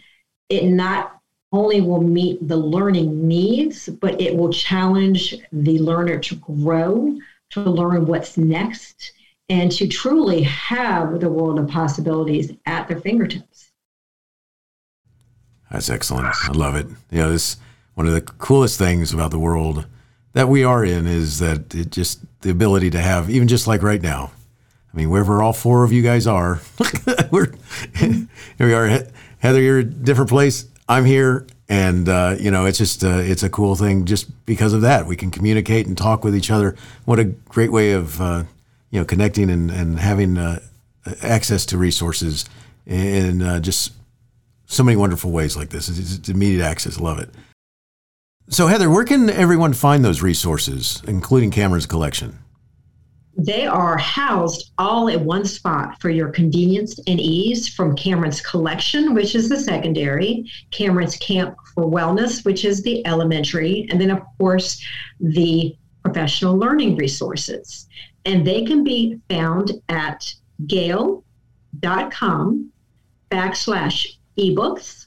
It 0.50 0.64
not 0.64 1.19
only 1.52 1.80
will 1.80 2.02
meet 2.02 2.46
the 2.46 2.56
learning 2.56 3.26
needs, 3.26 3.88
but 3.88 4.20
it 4.20 4.36
will 4.36 4.52
challenge 4.52 5.34
the 5.52 5.78
learner 5.78 6.18
to 6.18 6.36
grow, 6.36 7.18
to 7.50 7.60
learn 7.60 8.06
what's 8.06 8.36
next, 8.36 9.12
and 9.48 9.72
to 9.72 9.88
truly 9.88 10.42
have 10.42 11.18
the 11.18 11.28
world 11.28 11.58
of 11.58 11.68
possibilities 11.68 12.52
at 12.66 12.86
their 12.86 13.00
fingertips. 13.00 13.72
That's 15.70 15.90
excellent. 15.90 16.28
I 16.44 16.52
love 16.52 16.76
it. 16.76 16.86
You 17.10 17.18
know, 17.18 17.30
this 17.30 17.56
one 17.94 18.06
of 18.06 18.12
the 18.12 18.20
coolest 18.20 18.78
things 18.78 19.12
about 19.12 19.30
the 19.30 19.38
world 19.38 19.86
that 20.32 20.48
we 20.48 20.64
are 20.64 20.84
in 20.84 21.06
is 21.06 21.38
that 21.40 21.74
it 21.74 21.90
just 21.90 22.20
the 22.42 22.50
ability 22.50 22.90
to 22.90 23.00
have 23.00 23.28
even 23.28 23.48
just 23.48 23.66
like 23.66 23.82
right 23.82 24.00
now. 24.00 24.32
I 24.92 24.96
mean, 24.96 25.10
wherever 25.10 25.42
all 25.42 25.52
four 25.52 25.84
of 25.84 25.92
you 25.92 26.02
guys 26.02 26.26
are, 26.26 26.60
we're 27.30 27.52
here. 27.94 28.28
We 28.58 28.74
are. 28.74 29.06
Heather, 29.38 29.60
you're 29.60 29.78
a 29.78 29.84
different 29.84 30.30
place. 30.30 30.66
I'm 30.90 31.04
here, 31.04 31.46
and 31.68 32.08
uh, 32.08 32.34
you 32.40 32.50
know, 32.50 32.66
it's 32.66 32.78
just 32.78 33.04
uh, 33.04 33.18
it's 33.18 33.44
a 33.44 33.48
cool 33.48 33.76
thing 33.76 34.06
just 34.06 34.44
because 34.44 34.72
of 34.72 34.80
that. 34.80 35.06
We 35.06 35.14
can 35.14 35.30
communicate 35.30 35.86
and 35.86 35.96
talk 35.96 36.24
with 36.24 36.34
each 36.34 36.50
other. 36.50 36.74
What 37.04 37.20
a 37.20 37.24
great 37.24 37.70
way 37.70 37.92
of 37.92 38.20
uh, 38.20 38.42
you 38.90 38.98
know 38.98 39.04
connecting 39.04 39.50
and 39.50 39.70
and 39.70 40.00
having 40.00 40.36
uh, 40.36 40.58
access 41.22 41.64
to 41.66 41.78
resources 41.78 42.44
and 42.88 43.40
uh, 43.40 43.60
just 43.60 43.92
so 44.66 44.82
many 44.82 44.96
wonderful 44.96 45.30
ways 45.30 45.56
like 45.56 45.68
this. 45.68 45.88
It's, 45.88 46.16
it's 46.16 46.28
immediate 46.28 46.64
access. 46.64 46.98
Love 46.98 47.20
it. 47.20 47.30
So, 48.48 48.66
Heather, 48.66 48.90
where 48.90 49.04
can 49.04 49.30
everyone 49.30 49.74
find 49.74 50.04
those 50.04 50.22
resources, 50.22 51.02
including 51.06 51.52
Cameron's 51.52 51.86
collection? 51.86 52.40
They 53.42 53.64
are 53.64 53.96
housed 53.96 54.72
all 54.76 55.08
at 55.08 55.18
one 55.18 55.46
spot 55.46 55.98
for 55.98 56.10
your 56.10 56.28
convenience 56.28 57.00
and 57.06 57.18
ease 57.18 57.68
from 57.68 57.96
Cameron's 57.96 58.42
collection, 58.42 59.14
which 59.14 59.34
is 59.34 59.48
the 59.48 59.58
secondary, 59.58 60.44
Cameron's 60.70 61.16
Camp 61.16 61.56
for 61.74 61.84
Wellness, 61.84 62.44
which 62.44 62.66
is 62.66 62.82
the 62.82 63.06
elementary, 63.06 63.88
and 63.90 63.98
then, 63.98 64.10
of 64.10 64.20
course, 64.36 64.84
the 65.20 65.74
professional 66.04 66.58
learning 66.58 66.96
resources. 66.96 67.88
And 68.26 68.46
they 68.46 68.62
can 68.66 68.84
be 68.84 69.18
found 69.30 69.72
at 69.88 70.34
gale.com 70.66 71.22
backslash 73.30 74.06
ebooks 74.36 75.06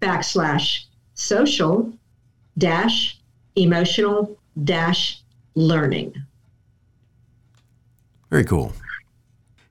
backslash 0.00 0.84
social 1.14 1.92
dash 2.56 3.18
emotional 3.56 4.38
dash 4.62 5.22
learning. 5.56 6.14
Very 8.30 8.44
cool. 8.44 8.72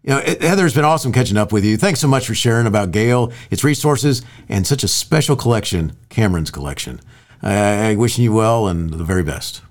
You 0.04 0.12
know, 0.14 0.22
Heather, 0.22 0.66
it's 0.66 0.76
been 0.76 0.86
awesome 0.86 1.12
catching 1.12 1.38
up 1.38 1.52
with 1.52 1.66
you. 1.66 1.76
Thanks 1.76 2.00
so 2.00 2.08
much 2.08 2.26
for 2.28 2.34
sharing 2.34 2.66
about 2.66 2.92
Gale, 2.92 3.32
its 3.52 3.64
resources, 3.64 4.22
and 4.48 4.66
such 4.66 4.84
a 4.84 4.88
special 4.88 5.36
collection, 5.36 5.98
Cameron's 6.10 6.52
collection. 6.52 7.02
I, 7.42 7.90
I 7.90 7.96
wishing 7.96 8.24
you 8.24 8.34
well 8.34 8.68
and 8.68 8.90
the 8.90 9.04
very 9.04 9.24
best. 9.24 9.62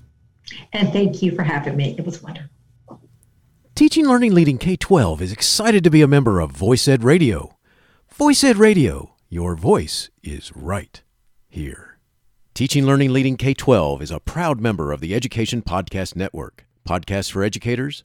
And 0.73 0.93
thank 0.93 1.23
you 1.23 1.35
for 1.35 1.43
having 1.43 1.77
me. 1.77 1.95
It 1.99 2.05
was 2.05 2.23
wonderful. 2.23 2.51
Teaching 3.75 4.07
Learning 4.07 4.35
Leading 4.35 4.59
K 4.59 4.77
12 4.77 5.21
is 5.23 5.33
excited 5.33 5.85
to 5.85 5.91
be 5.91 6.03
a 6.03 6.07
member 6.07 6.41
of 6.41 6.51
Voice 6.51 6.87
Ed 6.89 7.03
Radio. 7.03 7.57
Voice 8.15 8.43
Ed 8.43 8.57
Radio, 8.57 9.15
your 9.29 9.55
voice 9.55 10.09
is 10.23 10.51
right 10.55 11.03
here. 11.49 11.99
Teaching 12.55 12.87
Learning 12.87 13.13
Leading 13.13 13.37
K 13.37 13.53
12 13.53 14.01
is 14.01 14.11
a 14.11 14.21
proud 14.21 14.61
member 14.61 14.93
of 14.93 15.01
the 15.01 15.15
Education 15.15 15.61
Podcast 15.61 16.17
Network. 16.17 16.67
Podcasts 16.89 17.31
for 17.31 17.43
educators, 17.43 18.05